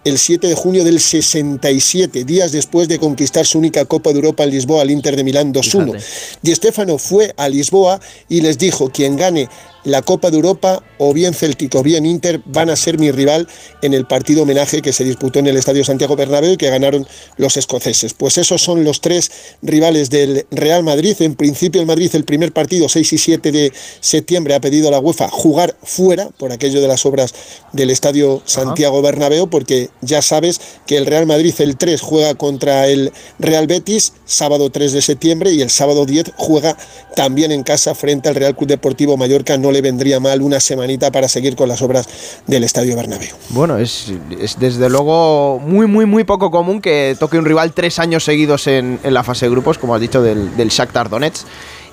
el 0.04 0.18
7 0.18 0.48
de 0.48 0.56
junio 0.56 0.84
del 0.84 1.00
67, 1.00 2.26
días 2.26 2.52
después 2.52 2.88
de 2.88 3.00
conquistar 3.00 3.46
su 3.46 3.58
única 3.58 3.86
Copa 3.86 4.10
de 4.10 4.18
Europa 4.18 4.44
en 4.44 4.52
Lisboa 4.52 4.82
al 4.82 4.92
Inter 4.92 5.16
de 5.16 5.24
Milán 5.24 5.54
2-1. 5.54 5.98
Di 6.42 6.56
Stéfano 6.56 6.98
fue 6.98 7.34
a 7.38 7.48
Lisboa 7.48 8.00
y 8.28 8.42
les 8.42 8.58
dijo, 8.58 8.90
quien 8.90 9.16
gane 9.16 9.48
la 9.84 10.02
Copa 10.02 10.32
de 10.32 10.38
Europa, 10.38 10.84
o 10.98 11.14
bien 11.14 11.34
Celtic 11.34 11.74
o 11.76 11.84
bien 11.84 12.06
Inter, 12.06 12.42
van 12.46 12.70
a 12.70 12.76
ser 12.76 12.98
mi 12.98 13.12
rival 13.12 13.48
en 13.82 13.94
el 13.94 14.06
partido 14.06 14.44
homenaje 14.44 14.82
que 14.82 14.94
se 14.94 15.04
disputó 15.04 15.40
en 15.40 15.48
el 15.48 15.58
Estadio 15.58 15.84
Santiago 15.84 16.16
Bernabéu 16.16 16.54
y 16.54 16.58
que 16.58 16.70
ganaron 16.70 17.08
los 17.38 17.58
escoceses. 17.58 18.14
Pues 18.14 18.38
esos 18.38 18.62
son 18.62 18.84
los 18.84 19.02
tres 19.02 19.32
rivales 19.62 20.10
del 20.10 20.46
Real 20.52 20.84
Madrid. 20.84 21.16
En 21.20 21.36
principio 21.36 21.82
el 21.82 21.88
Madrid 21.88 22.10
el 22.14 22.24
primer 22.24 22.54
partido, 22.54 22.88
6 22.88 23.14
y 23.14 23.18
7 23.18 23.52
de 23.52 23.74
septiembre, 24.00 24.56
ha 24.56 24.62
pedido 24.62 24.88
a 24.88 24.92
la 24.92 25.00
UEFA 25.00 25.30
jugar 25.30 25.76
fuera 25.84 26.30
por 26.38 26.52
aquello 26.52 26.82
de 26.82 26.88
las 26.88 27.06
obras 27.06 27.34
del 27.74 27.90
Estadio 27.90 28.42
Santiago 28.46 29.02
Bernabéu, 29.02 29.50
porque 29.50 29.90
ya 30.02 30.22
sabes 30.22 30.62
que 30.88 30.98
el 30.98 31.06
Real 31.06 31.26
Madrid 31.26 31.54
el 31.60 31.78
3 31.78 32.02
juega 32.02 32.36
contra 32.36 32.88
el 32.88 33.12
Real 33.40 33.68
Betis, 33.68 34.14
sábado 34.26 34.70
3 34.70 34.94
de 34.94 35.02
septiembre, 35.02 35.52
y 35.52 35.62
el 35.62 35.70
sábado 35.70 36.06
10 36.06 36.32
juega 36.38 36.78
también 37.16 37.52
en 37.52 37.64
casa 37.64 37.96
frente 37.96 38.30
al 38.30 38.36
Real 38.36 38.56
Club 38.56 38.70
Deportivo 38.70 39.18
Mallorca. 39.18 39.58
No 39.58 39.73
le 39.74 39.82
vendría 39.82 40.20
mal 40.20 40.42
una 40.42 40.60
semanita 40.60 41.12
para 41.12 41.28
seguir 41.28 41.56
con 41.56 41.68
las 41.68 41.82
obras 41.82 42.08
del 42.48 42.64
Estadio 42.64 42.96
Bernabéu. 42.96 43.36
Bueno, 43.50 43.78
es, 43.78 44.14
desde 44.60 44.90
luego 44.90 45.60
muy, 45.60 45.88
muy, 45.88 46.06
muy 46.06 46.24
poco 46.24 46.52
común 46.52 46.82
que 46.82 47.16
toque 47.20 47.38
un 47.38 47.46
rival 47.46 47.74
tres 47.74 48.00
años 48.00 48.24
seguidos 48.24 48.68
en, 48.68 49.00
la 49.04 49.24
fase 49.24 49.48
de 49.48 49.52
grupos, 49.52 49.78
como 49.78 49.96
has 49.96 50.02
dicho, 50.02 50.22
del, 50.22 50.56
del 50.56 50.70
Shakhtar. 50.70 51.10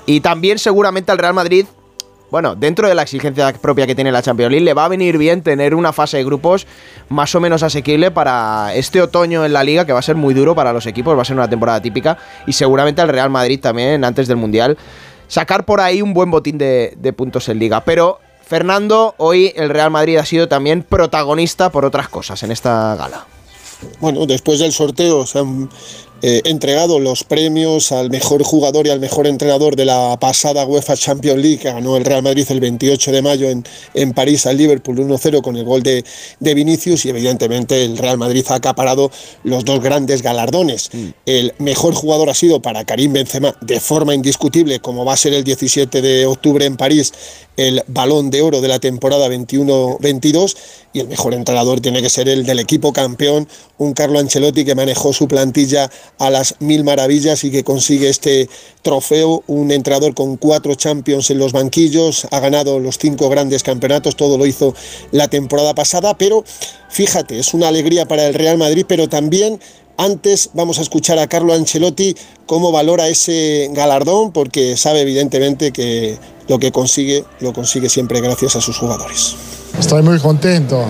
Y 0.06 0.20
también 0.20 0.58
seguramente 0.58 1.12
al 1.12 1.18
Real 1.18 1.34
Madrid 1.34 1.66
bueno, 2.30 2.54
dentro 2.54 2.88
de 2.88 2.94
la 2.94 3.02
exigencia 3.02 3.52
propia 3.54 3.86
que 3.88 3.94
tiene 3.96 4.12
la 4.12 4.22
Champions 4.22 4.52
League, 4.52 4.64
le 4.64 4.72
va 4.72 4.84
a 4.84 4.88
venir 4.88 5.18
bien 5.18 5.42
tener 5.42 5.74
una 5.74 5.92
fase 5.92 6.18
de 6.18 6.24
grupos 6.24 6.66
más 7.08 7.34
o 7.34 7.40
menos 7.40 7.64
asequible 7.64 8.12
para 8.12 8.72
este 8.74 9.02
otoño 9.02 9.44
en 9.44 9.52
la 9.52 9.64
liga, 9.64 9.84
que 9.84 9.92
va 9.92 9.98
a 9.98 10.02
ser 10.02 10.14
muy 10.14 10.32
duro 10.32 10.54
para 10.54 10.72
los 10.72 10.86
equipos, 10.86 11.16
va 11.18 11.22
a 11.22 11.24
ser 11.24 11.36
una 11.36 11.50
temporada 11.50 11.82
típica, 11.82 12.18
y 12.46 12.52
seguramente 12.52 13.02
al 13.02 13.08
Real 13.08 13.30
Madrid 13.30 13.58
también, 13.60 14.04
antes 14.04 14.28
del 14.28 14.36
Mundial, 14.36 14.78
sacar 15.30 15.64
por 15.64 15.80
ahí 15.80 16.02
un 16.02 16.12
buen 16.12 16.30
botín 16.30 16.58
de, 16.58 17.14
puntos 17.16 17.48
en 17.48 17.58
liga. 17.58 17.82
Pero 17.84 18.18
Fernando, 18.44 19.14
hoy 19.16 19.52
el 19.56 19.70
Real 19.70 19.90
Madrid 19.90 20.18
ha 20.18 20.26
sido 20.26 20.48
también 20.48 20.82
protagonista 20.82 21.70
por 21.70 21.86
otras 21.86 22.10
cosas 22.10 22.42
en 22.42 22.52
esta 22.52 22.94
gala. 22.96 23.26
Bueno, 24.00 24.26
después 24.26 24.58
del 24.58 24.72
sorteo 24.72 25.24
se 25.24 25.38
han 25.38 25.70
eh, 26.22 26.42
entregado 26.44 26.98
los 26.98 27.24
premios 27.24 27.92
al 27.92 28.10
mejor 28.10 28.42
jugador 28.42 28.86
y 28.86 28.90
al 28.90 29.00
mejor 29.00 29.26
entrenador 29.26 29.76
de 29.76 29.84
la 29.86 30.18
pasada 30.20 30.66
UEFA 30.66 30.96
Champions 30.96 31.40
League 31.40 31.58
que 31.58 31.72
ganó 31.72 31.96
el 31.96 32.04
Real 32.04 32.22
Madrid 32.22 32.46
el 32.50 32.60
28 32.60 33.12
de 33.12 33.22
mayo 33.22 33.48
en, 33.48 33.64
en 33.94 34.12
París 34.12 34.46
al 34.46 34.56
Liverpool 34.56 34.98
1-0 34.98 35.40
con 35.40 35.56
el 35.56 35.64
gol 35.64 35.82
de, 35.82 36.04
de, 36.38 36.54
Vinicius 36.54 37.04
y 37.06 37.08
evidentemente 37.08 37.84
el 37.84 37.96
Real 37.96 38.18
Madrid 38.18 38.44
ha 38.48 38.56
acaparado 38.56 39.10
los 39.44 39.64
dos 39.64 39.80
grandes 39.80 40.22
galardones. 40.22 40.90
Mm. 40.92 41.08
El 41.26 41.54
mejor 41.58 41.94
jugador 41.94 42.28
ha 42.28 42.34
sido 42.34 42.60
para 42.60 42.84
Karim 42.84 43.12
Benzema 43.12 43.54
de 43.60 43.80
forma 43.80 44.14
indiscutible 44.14 44.80
como 44.80 45.04
va 45.04 45.14
a 45.14 45.16
ser 45.16 45.32
el 45.32 45.44
17 45.44 46.02
de 46.02 46.26
octubre 46.26 46.64
en 46.66 46.76
París 46.76 47.12
el 47.60 47.82
balón 47.88 48.30
de 48.30 48.40
oro 48.40 48.60
de 48.60 48.68
la 48.68 48.78
temporada 48.78 49.28
21-22 49.28 50.56
y 50.94 51.00
el 51.00 51.08
mejor 51.08 51.34
entrenador 51.34 51.80
tiene 51.80 52.00
que 52.00 52.08
ser 52.08 52.28
el 52.28 52.44
del 52.46 52.58
equipo 52.58 52.92
campeón, 52.92 53.46
un 53.76 53.92
Carlo 53.92 54.18
Ancelotti 54.18 54.64
que 54.64 54.74
manejó 54.74 55.12
su 55.12 55.28
plantilla 55.28 55.90
a 56.20 56.28
las 56.28 56.54
mil 56.60 56.84
maravillas 56.84 57.42
y 57.44 57.50
que 57.50 57.64
consigue 57.64 58.10
este 58.10 58.48
trofeo, 58.82 59.42
un 59.46 59.72
entrenador 59.72 60.14
con 60.14 60.36
cuatro 60.36 60.74
champions 60.74 61.30
en 61.30 61.38
los 61.38 61.52
banquillos, 61.52 62.28
ha 62.30 62.40
ganado 62.40 62.78
los 62.78 62.98
cinco 62.98 63.30
grandes 63.30 63.62
campeonatos, 63.62 64.16
todo 64.16 64.36
lo 64.36 64.44
hizo 64.44 64.74
la 65.12 65.28
temporada 65.28 65.74
pasada, 65.74 66.16
pero 66.18 66.44
fíjate, 66.90 67.38
es 67.38 67.54
una 67.54 67.68
alegría 67.68 68.06
para 68.06 68.26
el 68.26 68.34
Real 68.34 68.58
Madrid, 68.58 68.84
pero 68.86 69.08
también 69.08 69.58
antes 69.96 70.50
vamos 70.52 70.78
a 70.78 70.82
escuchar 70.82 71.18
a 71.18 71.26
Carlo 71.26 71.54
Ancelotti 71.54 72.14
cómo 72.44 72.70
valora 72.70 73.08
ese 73.08 73.70
galardón, 73.72 74.32
porque 74.32 74.76
sabe 74.76 75.00
evidentemente 75.00 75.72
que 75.72 76.18
lo 76.48 76.58
que 76.58 76.70
consigue 76.70 77.24
lo 77.40 77.54
consigue 77.54 77.88
siempre 77.88 78.20
gracias 78.20 78.56
a 78.56 78.60
sus 78.60 78.76
jugadores. 78.76 79.36
Estoy 79.78 80.02
muy 80.02 80.18
contento. 80.18 80.84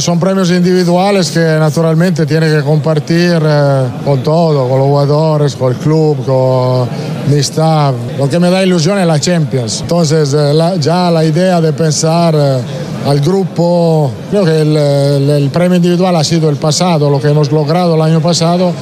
son 0.00 0.20
premios 0.20 0.50
individuales 0.50 1.30
que 1.30 1.40
naturalmente 1.40 2.26
tiene 2.26 2.50
que 2.50 2.62
compartir 2.62 3.38
eh, 3.42 3.82
con 4.04 4.22
todo, 4.22 4.68
con 4.68 4.78
los 4.78 4.88
jugadores, 4.88 5.56
con 5.56 5.72
el 5.72 5.78
club, 5.78 6.24
con 6.24 6.88
mi 7.28 7.38
staff. 7.38 7.94
Lo 8.18 8.28
que 8.28 8.38
me 8.38 8.50
da 8.50 8.62
ilusión 8.62 8.98
es 8.98 9.06
la 9.06 9.18
Champions. 9.18 9.80
Entonces, 9.82 10.34
eh, 10.34 10.52
ya 10.80 11.10
la 11.10 11.24
idea 11.24 11.60
de 11.60 11.72
pensar 11.72 12.34
eh, 12.36 12.60
al 13.06 13.20
grupo. 13.20 14.10
Creo 14.30 14.44
que 14.44 14.60
el, 14.60 15.50
premio 15.50 15.76
individual 15.76 16.16
ha 16.16 16.24
sido 16.24 16.50
el 16.50 16.56
pasado, 16.56 17.08
lo 17.08 17.20
que 17.20 17.28
hemos 17.28 17.50
logrado 17.50 17.94
el 17.94 18.02
año 18.02 18.20
pasado. 18.20 18.72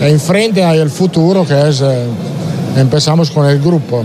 E 0.00 0.10
enfrente 0.10 0.62
hay 0.62 0.78
el 0.78 0.90
futuro, 0.90 1.44
que 1.44 1.68
es, 1.68 1.82
empezamos 2.76 3.30
con 3.30 3.46
el 3.46 3.58
grupo. 3.60 4.04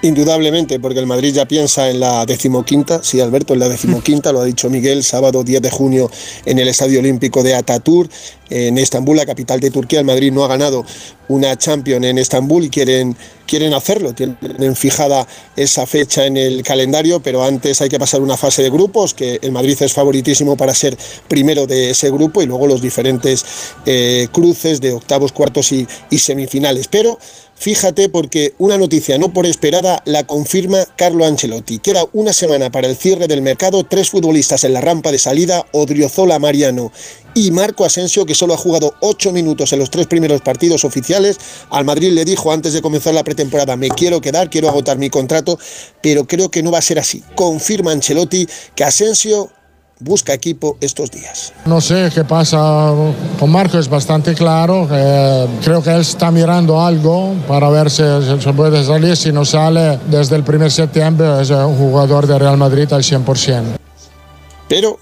Indudablemente, 0.00 0.78
porque 0.78 1.00
el 1.00 1.06
Madrid 1.06 1.34
ya 1.34 1.46
piensa 1.46 1.90
en 1.90 1.98
la 1.98 2.24
decimoquinta, 2.24 3.02
sí 3.02 3.20
Alberto, 3.20 3.54
en 3.54 3.58
la 3.58 3.68
decimoquinta, 3.68 4.30
lo 4.30 4.40
ha 4.40 4.44
dicho 4.44 4.70
Miguel, 4.70 5.02
sábado 5.02 5.42
10 5.42 5.60
de 5.60 5.70
junio 5.72 6.08
en 6.44 6.60
el 6.60 6.68
Estadio 6.68 7.00
Olímpico 7.00 7.42
de 7.42 7.56
Ataturk, 7.56 8.08
en 8.48 8.78
Estambul, 8.78 9.16
la 9.16 9.26
capital 9.26 9.58
de 9.58 9.72
Turquía. 9.72 9.98
El 9.98 10.06
Madrid 10.06 10.32
no 10.32 10.44
ha 10.44 10.48
ganado 10.48 10.84
una 11.26 11.58
Champions 11.58 12.06
en 12.06 12.16
Estambul 12.16 12.64
y 12.64 12.70
quieren, 12.70 13.16
quieren 13.44 13.74
hacerlo, 13.74 14.14
tienen 14.14 14.76
fijada 14.76 15.26
esa 15.56 15.84
fecha 15.84 16.26
en 16.26 16.36
el 16.36 16.62
calendario, 16.62 17.20
pero 17.20 17.42
antes 17.42 17.82
hay 17.82 17.88
que 17.88 17.98
pasar 17.98 18.20
una 18.20 18.36
fase 18.36 18.62
de 18.62 18.70
grupos, 18.70 19.14
que 19.14 19.40
el 19.42 19.50
Madrid 19.50 19.76
es 19.80 19.92
favoritísimo 19.92 20.56
para 20.56 20.74
ser 20.74 20.96
primero 21.26 21.66
de 21.66 21.90
ese 21.90 22.08
grupo 22.12 22.40
y 22.40 22.46
luego 22.46 22.68
los 22.68 22.80
diferentes 22.80 23.44
eh, 23.84 24.28
cruces 24.30 24.80
de 24.80 24.92
octavos, 24.92 25.32
cuartos 25.32 25.72
y, 25.72 25.88
y 26.08 26.18
semifinales. 26.18 26.86
Pero 26.86 27.18
Fíjate 27.58 28.08
porque 28.08 28.54
una 28.58 28.78
noticia 28.78 29.18
no 29.18 29.32
por 29.32 29.44
esperada 29.44 30.00
la 30.04 30.24
confirma 30.24 30.86
Carlo 30.96 31.24
Ancelotti. 31.24 31.80
Queda 31.80 32.06
una 32.12 32.32
semana 32.32 32.70
para 32.70 32.86
el 32.86 32.96
cierre 32.96 33.26
del 33.26 33.42
mercado, 33.42 33.82
tres 33.82 34.10
futbolistas 34.10 34.62
en 34.62 34.72
la 34.72 34.80
rampa 34.80 35.10
de 35.10 35.18
salida, 35.18 35.66
Odriozola 35.72 36.38
Mariano 36.38 36.92
y 37.34 37.50
Marco 37.50 37.84
Asensio, 37.84 38.24
que 38.26 38.36
solo 38.36 38.54
ha 38.54 38.56
jugado 38.56 38.94
ocho 39.00 39.32
minutos 39.32 39.72
en 39.72 39.80
los 39.80 39.90
tres 39.90 40.06
primeros 40.06 40.40
partidos 40.40 40.84
oficiales. 40.84 41.36
Al 41.70 41.84
Madrid 41.84 42.12
le 42.12 42.24
dijo 42.24 42.52
antes 42.52 42.74
de 42.74 42.80
comenzar 42.80 43.12
la 43.12 43.24
pretemporada, 43.24 43.76
me 43.76 43.88
quiero 43.88 44.20
quedar, 44.20 44.50
quiero 44.50 44.68
agotar 44.68 44.96
mi 44.96 45.10
contrato, 45.10 45.58
pero 46.00 46.28
creo 46.28 46.50
que 46.52 46.62
no 46.62 46.70
va 46.70 46.78
a 46.78 46.82
ser 46.82 47.00
así. 47.00 47.24
Confirma 47.34 47.90
Ancelotti 47.90 48.46
que 48.76 48.84
Asensio 48.84 49.50
busca 50.00 50.32
equipo 50.32 50.76
estos 50.80 51.10
días. 51.10 51.52
No 51.66 51.80
sé 51.80 52.10
qué 52.14 52.24
pasa 52.24 52.92
con 53.38 53.50
Marco, 53.50 53.78
es 53.78 53.88
bastante 53.88 54.34
claro. 54.34 54.88
Eh, 54.90 55.46
creo 55.62 55.82
que 55.82 55.90
él 55.90 56.00
está 56.00 56.30
mirando 56.30 56.80
algo 56.80 57.34
para 57.46 57.68
ver 57.70 57.90
si 57.90 58.02
se 58.40 58.52
puede 58.52 58.84
salir. 58.84 59.16
Si 59.16 59.32
no 59.32 59.44
sale 59.44 59.98
desde 60.10 60.36
el 60.36 60.44
primer 60.44 60.70
septiembre, 60.70 61.42
es 61.42 61.50
un 61.50 61.76
jugador 61.76 62.26
de 62.26 62.38
Real 62.38 62.56
Madrid 62.56 62.92
al 62.92 63.02
100%. 63.02 63.78
Pero 64.68 64.98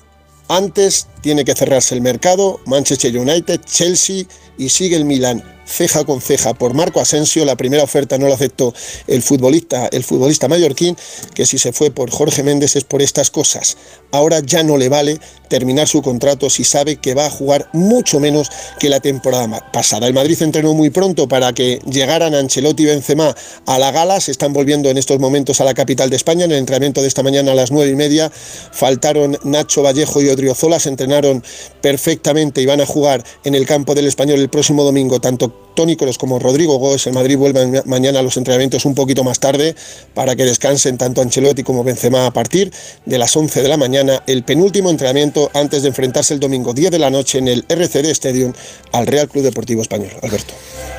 antes 0.48 1.08
tiene 1.20 1.44
que 1.44 1.54
cerrarse 1.54 1.94
el 1.94 2.00
mercado, 2.00 2.60
Manchester 2.66 3.16
United, 3.16 3.60
Chelsea 3.64 4.24
y 4.56 4.68
sigue 4.68 4.96
el 4.96 5.04
Milan 5.04 5.55
ceja 5.66 6.04
con 6.04 6.20
ceja 6.20 6.54
por 6.54 6.74
Marco 6.74 7.00
Asensio. 7.00 7.44
La 7.44 7.56
primera 7.56 7.82
oferta 7.82 8.18
no 8.18 8.28
la 8.28 8.34
aceptó 8.34 8.72
el 9.06 9.22
futbolista, 9.22 9.88
el 9.92 10.04
futbolista 10.04 10.48
mallorquín, 10.48 10.96
que 11.34 11.46
si 11.46 11.58
se 11.58 11.72
fue 11.72 11.90
por 11.90 12.10
Jorge 12.10 12.42
Méndez 12.42 12.76
es 12.76 12.84
por 12.84 13.02
estas 13.02 13.30
cosas. 13.30 13.76
Ahora 14.12 14.40
ya 14.40 14.62
no 14.62 14.76
le 14.76 14.88
vale 14.88 15.20
terminar 15.48 15.86
su 15.88 16.02
contrato 16.02 16.50
si 16.50 16.64
sabe 16.64 16.96
que 16.96 17.14
va 17.14 17.26
a 17.26 17.30
jugar 17.30 17.68
mucho 17.72 18.20
menos 18.20 18.50
que 18.78 18.88
la 18.88 19.00
temporada 19.00 19.70
pasada. 19.72 20.06
El 20.06 20.14
Madrid 20.14 20.40
entrenó 20.42 20.74
muy 20.74 20.90
pronto 20.90 21.28
para 21.28 21.52
que 21.52 21.80
llegaran 21.90 22.34
Ancelotti 22.34 22.84
y 22.84 22.86
Benzema 22.86 23.34
a 23.66 23.78
la 23.78 23.90
gala. 23.92 24.20
Se 24.20 24.30
están 24.30 24.52
volviendo 24.52 24.90
en 24.90 24.98
estos 24.98 25.18
momentos 25.18 25.60
a 25.60 25.64
la 25.64 25.74
capital 25.74 26.10
de 26.10 26.16
España. 26.16 26.44
En 26.44 26.52
el 26.52 26.58
entrenamiento 26.58 27.02
de 27.02 27.08
esta 27.08 27.22
mañana 27.22 27.52
a 27.52 27.54
las 27.54 27.70
nueve 27.70 27.90
y 27.90 27.96
media 27.96 28.30
faltaron 28.30 29.38
Nacho 29.44 29.82
Vallejo 29.82 30.22
y 30.22 30.28
Odriozola. 30.28 30.80
Se 30.80 30.88
entrenaron 30.88 31.42
perfectamente 31.80 32.60
y 32.60 32.66
van 32.66 32.80
a 32.80 32.86
jugar 32.86 33.24
en 33.44 33.54
el 33.54 33.66
campo 33.66 33.94
del 33.94 34.06
Español 34.06 34.40
el 34.40 34.48
próximo 34.48 34.82
domingo 34.84 35.20
tanto 35.20 35.55
Kroos 35.98 36.16
como 36.16 36.38
Rodrigo 36.38 36.78
Gómez. 36.78 37.06
El 37.06 37.12
Madrid 37.12 37.36
vuelve 37.36 37.82
mañana 37.84 38.20
a 38.20 38.22
los 38.22 38.36
entrenamientos 38.36 38.86
un 38.86 38.94
poquito 38.94 39.22
más 39.22 39.38
tarde 39.38 39.76
para 40.14 40.34
que 40.34 40.44
descansen 40.44 40.96
tanto 40.96 41.20
Ancelotti 41.20 41.62
como 41.62 41.84
Benzema 41.84 42.26
a 42.26 42.30
partir 42.30 42.72
de 43.04 43.18
las 43.18 43.36
11 43.36 43.62
de 43.62 43.68
la 43.68 43.76
mañana. 43.76 44.22
El 44.26 44.42
penúltimo 44.42 44.88
entrenamiento 44.88 45.50
antes 45.52 45.82
de 45.82 45.88
enfrentarse 45.88 46.32
el 46.32 46.40
domingo 46.40 46.72
10 46.72 46.90
de 46.90 46.98
la 46.98 47.10
noche 47.10 47.38
en 47.38 47.48
el 47.48 47.64
RCD 47.68 48.06
Stadium 48.06 48.52
al 48.92 49.06
Real 49.06 49.28
Club 49.28 49.44
Deportivo 49.44 49.82
Español. 49.82 50.12
Alberto. 50.22 50.54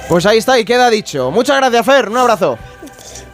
Pues 0.07 0.25
ahí 0.25 0.37
está 0.37 0.59
y 0.59 0.65
queda 0.65 0.89
dicho. 0.89 1.31
Muchas 1.31 1.57
gracias, 1.57 1.85
Fer. 1.85 2.09
Un 2.09 2.17
abrazo. 2.17 2.57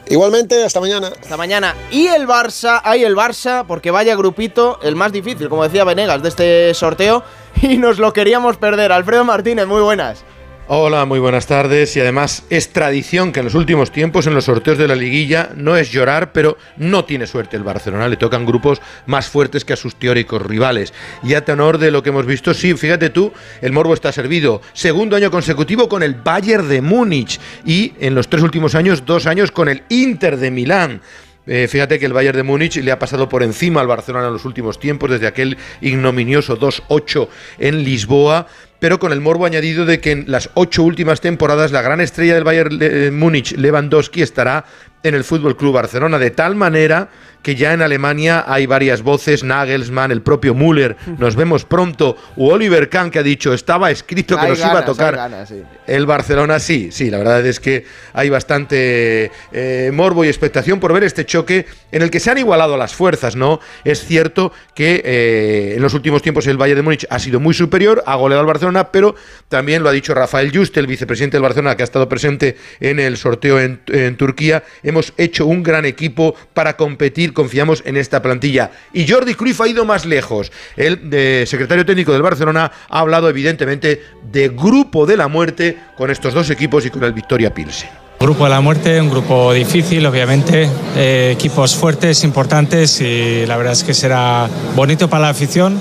Igualmente, 0.10 0.64
hasta 0.64 0.80
mañana. 0.80 1.12
Hasta 1.22 1.38
mañana. 1.38 1.76
Y 1.92 2.08
el 2.08 2.28
Barça, 2.28 2.82
hay 2.84 3.04
el 3.04 3.16
Barça, 3.16 3.66
porque 3.66 3.92
vaya 3.92 4.16
grupito, 4.16 4.80
el 4.82 4.96
más 4.96 5.12
difícil, 5.12 5.50
como 5.50 5.64
decía 5.64 5.84
Venegas, 5.84 6.22
de 6.24 6.30
este 6.30 6.74
sorteo. 6.74 7.24
Y 7.62 7.78
nos 7.78 8.00
lo 8.00 8.12
queríamos 8.12 8.58
perder. 8.58 8.92
Alfredo 8.92 9.24
Martínez, 9.24 9.68
muy 9.68 9.82
buenas. 9.82 10.26
Hola, 10.70 11.04
muy 11.04 11.20
buenas 11.20 11.46
tardes. 11.46 11.94
Y 11.98 12.00
además 12.00 12.46
es 12.50 12.70
tradición 12.70 13.34
que 13.34 13.42
en 13.42 13.46
los 13.46 13.54
últimos 13.54 13.92
tiempos 13.92 14.28
en 14.28 14.34
los 14.34 14.46
sorteos 14.46 14.78
de 14.78 14.88
la 14.88 14.96
liguilla 14.96 15.50
no 15.58 15.76
es 15.76 15.92
llorar, 15.92 16.32
pero 16.32 16.58
no 16.78 17.04
tiene 17.04 17.28
suerte 17.28 17.58
el 17.58 17.64
Barcelona. 17.64 18.08
Le 18.08 18.16
tocan 18.16 18.46
grupos 18.46 18.82
más 19.06 19.28
fuertes 19.28 19.66
que 19.66 19.74
a 19.74 19.76
sus 19.76 19.98
teóricos 19.98 20.42
rivales. 20.42 20.94
Y 21.22 21.34
a 21.34 21.44
tenor 21.44 21.80
de 21.80 21.92
lo 21.92 22.02
que 22.02 22.12
hemos 22.12 22.26
visto, 22.26 22.54
sí, 22.54 22.76
fíjate 22.76 23.10
tú, 23.10 23.34
el 23.60 23.74
Morbo 23.74 23.94
está 23.94 24.14
servido. 24.14 24.62
Segundo 24.72 25.18
año 25.18 25.32
consecutivo 25.32 25.90
con 25.90 26.02
el 26.02 26.16
Bayern 26.16 26.70
de 26.70 26.82
Múnich 26.82 27.42
y 27.66 27.92
en 28.00 28.16
los 28.16 28.30
tres 28.30 28.42
últimos 28.42 28.74
años, 28.74 29.06
dos 29.06 29.28
años 29.28 29.52
con 29.52 29.68
el 29.68 29.84
Inter 29.90 30.38
de 30.38 30.50
Milán. 30.50 31.02
Eh, 31.46 31.68
fíjate 31.68 32.00
que 32.00 32.06
el 32.06 32.14
Bayern 32.14 32.38
de 32.38 32.44
Múnich 32.44 32.78
le 32.78 32.92
ha 32.92 33.00
pasado 33.00 33.28
por 33.28 33.44
encima 33.44 33.82
al 33.82 33.88
Barcelona 33.88 34.28
en 34.28 34.34
los 34.34 34.46
últimos 34.46 34.80
tiempos, 34.80 35.10
desde 35.10 35.28
aquel 35.28 35.58
ignominioso 35.82 36.58
2-8 36.58 37.28
en 37.60 37.84
Lisboa 37.84 38.48
pero 38.84 39.00
con 39.00 39.14
el 39.14 39.22
morbo 39.22 39.46
añadido 39.46 39.86
de 39.86 40.02
que 40.02 40.12
en 40.12 40.26
las 40.28 40.50
ocho 40.56 40.84
últimas 40.84 41.22
temporadas 41.22 41.72
la 41.72 41.82
gran 41.82 42.02
estrella 42.02 42.34
del 42.34 42.44
Bayern 42.44 42.78
de 42.78 43.12
Múnich, 43.12 43.56
Lewandowski, 43.56 44.22
estará 44.22 44.66
en 45.04 45.16
el 45.16 45.24
Fútbol 45.24 45.56
Club 45.56 45.76
Barcelona, 45.76 46.20
de 46.20 46.32
tal 46.32 46.56
manera 46.56 47.08
que 47.44 47.56
ya 47.56 47.74
en 47.74 47.82
Alemania 47.82 48.46
hay 48.48 48.66
varias 48.66 49.04
voces, 49.04 49.44
Nagelsmann, 49.44 50.12
el 50.12 50.22
propio 50.22 50.56
Müller, 50.56 50.96
nos 51.18 51.36
vemos 51.36 51.66
pronto, 51.66 52.18
o 52.38 52.54
Oliver 52.54 52.90
Kahn 52.90 53.12
que 53.12 53.20
ha 53.20 53.24
dicho, 53.24 53.54
estaba 53.54 53.92
escrito 53.92 54.40
que 54.40 54.48
nos 54.48 54.60
iba 54.60 54.80
a 54.80 54.86
tocar. 54.86 55.48
el 55.86 56.06
Barcelona, 56.06 56.60
sí, 56.60 56.90
sí, 56.92 57.12
la 57.12 57.18
verdad 57.18 57.46
es 57.46 57.60
que 57.60 57.86
hay 58.14 58.30
bastante 58.30 59.30
eh, 59.52 59.92
morbo 59.94 60.24
y 60.24 60.30
expectación 60.30 60.80
por 60.80 60.94
ver 60.94 61.04
este 61.04 61.26
choque 61.26 61.66
en 61.92 62.02
el 62.02 62.10
que 62.10 62.22
se 62.22 62.32
han 62.32 62.38
igualado 62.38 62.78
las 62.78 62.96
fuerzas, 62.96 63.36
¿no? 63.36 63.60
Es 63.84 64.06
cierto 64.06 64.54
que 64.74 65.02
eh, 65.04 65.74
en 65.76 65.82
los 65.82 65.94
últimos 65.94 66.22
tiempos 66.22 66.48
el 66.48 66.58
Bayern 66.58 66.78
de 66.78 66.84
Múnich 66.84 67.06
ha 67.10 67.20
sido 67.20 67.42
muy 67.42 67.54
superior, 67.54 68.04
ha 68.06 68.16
goleado 68.16 68.40
al 68.40 68.48
Barcelona, 68.48 68.90
pero 68.92 69.16
también 69.50 69.84
lo 69.84 69.90
ha 69.90 69.92
dicho 69.92 70.14
Rafael 70.14 70.56
Just, 70.56 70.78
el 70.78 70.88
vicepresidente 70.88 71.36
del 71.36 71.44
Barcelona, 71.44 71.76
que 71.76 71.84
ha 71.84 71.86
estado 71.86 72.08
presente 72.08 72.56
en 72.80 73.02
el 73.02 73.18
sorteo 73.18 73.60
en, 73.60 73.82
en 73.88 74.16
Turquía, 74.16 74.64
hemos 74.82 75.14
hecho 75.18 75.46
un 75.46 75.62
gran 75.62 75.84
equipo 75.84 76.36
para 76.54 76.78
competir, 76.78 77.33
confiamos 77.34 77.84
en 77.86 77.98
esta 77.98 78.22
plantilla. 78.22 78.72
Y 78.94 79.08
Jordi 79.08 79.36
Cruyff 79.36 79.62
ha 79.62 79.68
ido 79.68 79.86
más 79.86 80.06
lejos. 80.06 80.52
El 80.76 81.10
de 81.10 81.46
secretario 81.48 81.86
técnico 81.86 82.14
del 82.14 82.22
Barcelona 82.22 82.72
ha 82.90 83.00
hablado 83.00 83.30
evidentemente 83.30 84.02
de 84.32 84.50
grupo 84.50 85.06
de 85.06 85.18
la 85.18 85.28
muerte 85.28 85.78
con 85.98 86.10
estos 86.10 86.34
dos 86.34 86.50
equipos 86.50 86.86
y 86.86 86.90
con 86.90 87.04
el 87.04 87.14
Victoria 87.14 87.54
Pilsen. 87.54 87.90
Grupo 88.20 88.46
de 88.46 88.52
la 88.52 88.62
muerte, 88.62 89.02
un 89.02 89.10
grupo 89.10 89.52
difícil, 89.52 90.06
obviamente, 90.06 90.70
eh, 90.96 91.32
equipos 91.34 91.76
fuertes, 91.76 92.24
importantes 92.24 93.02
y 93.02 93.46
la 93.46 93.58
verdad 93.58 93.74
es 93.74 93.84
que 93.84 93.94
será 93.94 94.48
bonito 94.78 95.10
para 95.10 95.24
la 95.24 95.30
afición, 95.30 95.78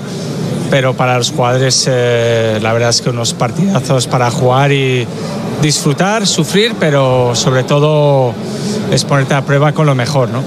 pero 0.69 0.93
para 0.93 1.17
los 1.17 1.31
jugadores 1.31 1.87
eh, 1.89 2.59
la 2.61 2.73
verdad 2.73 2.89
es 2.89 3.01
que 3.01 3.11
unos 3.11 3.33
partidazos 3.33 4.07
para 4.07 4.29
jugar 4.29 4.73
y 4.73 5.07
disfrutar, 5.61 6.27
sufrir, 6.27 6.73
pero 6.77 7.33
sobre 7.33 7.63
todo 7.63 8.33
es 8.91 9.05
ponerte 9.05 9.35
a 9.35 9.45
prueba 9.45 9.71
con 9.71 9.85
lo 9.85 9.95
mejor, 9.95 10.27
¿no? 10.27 10.43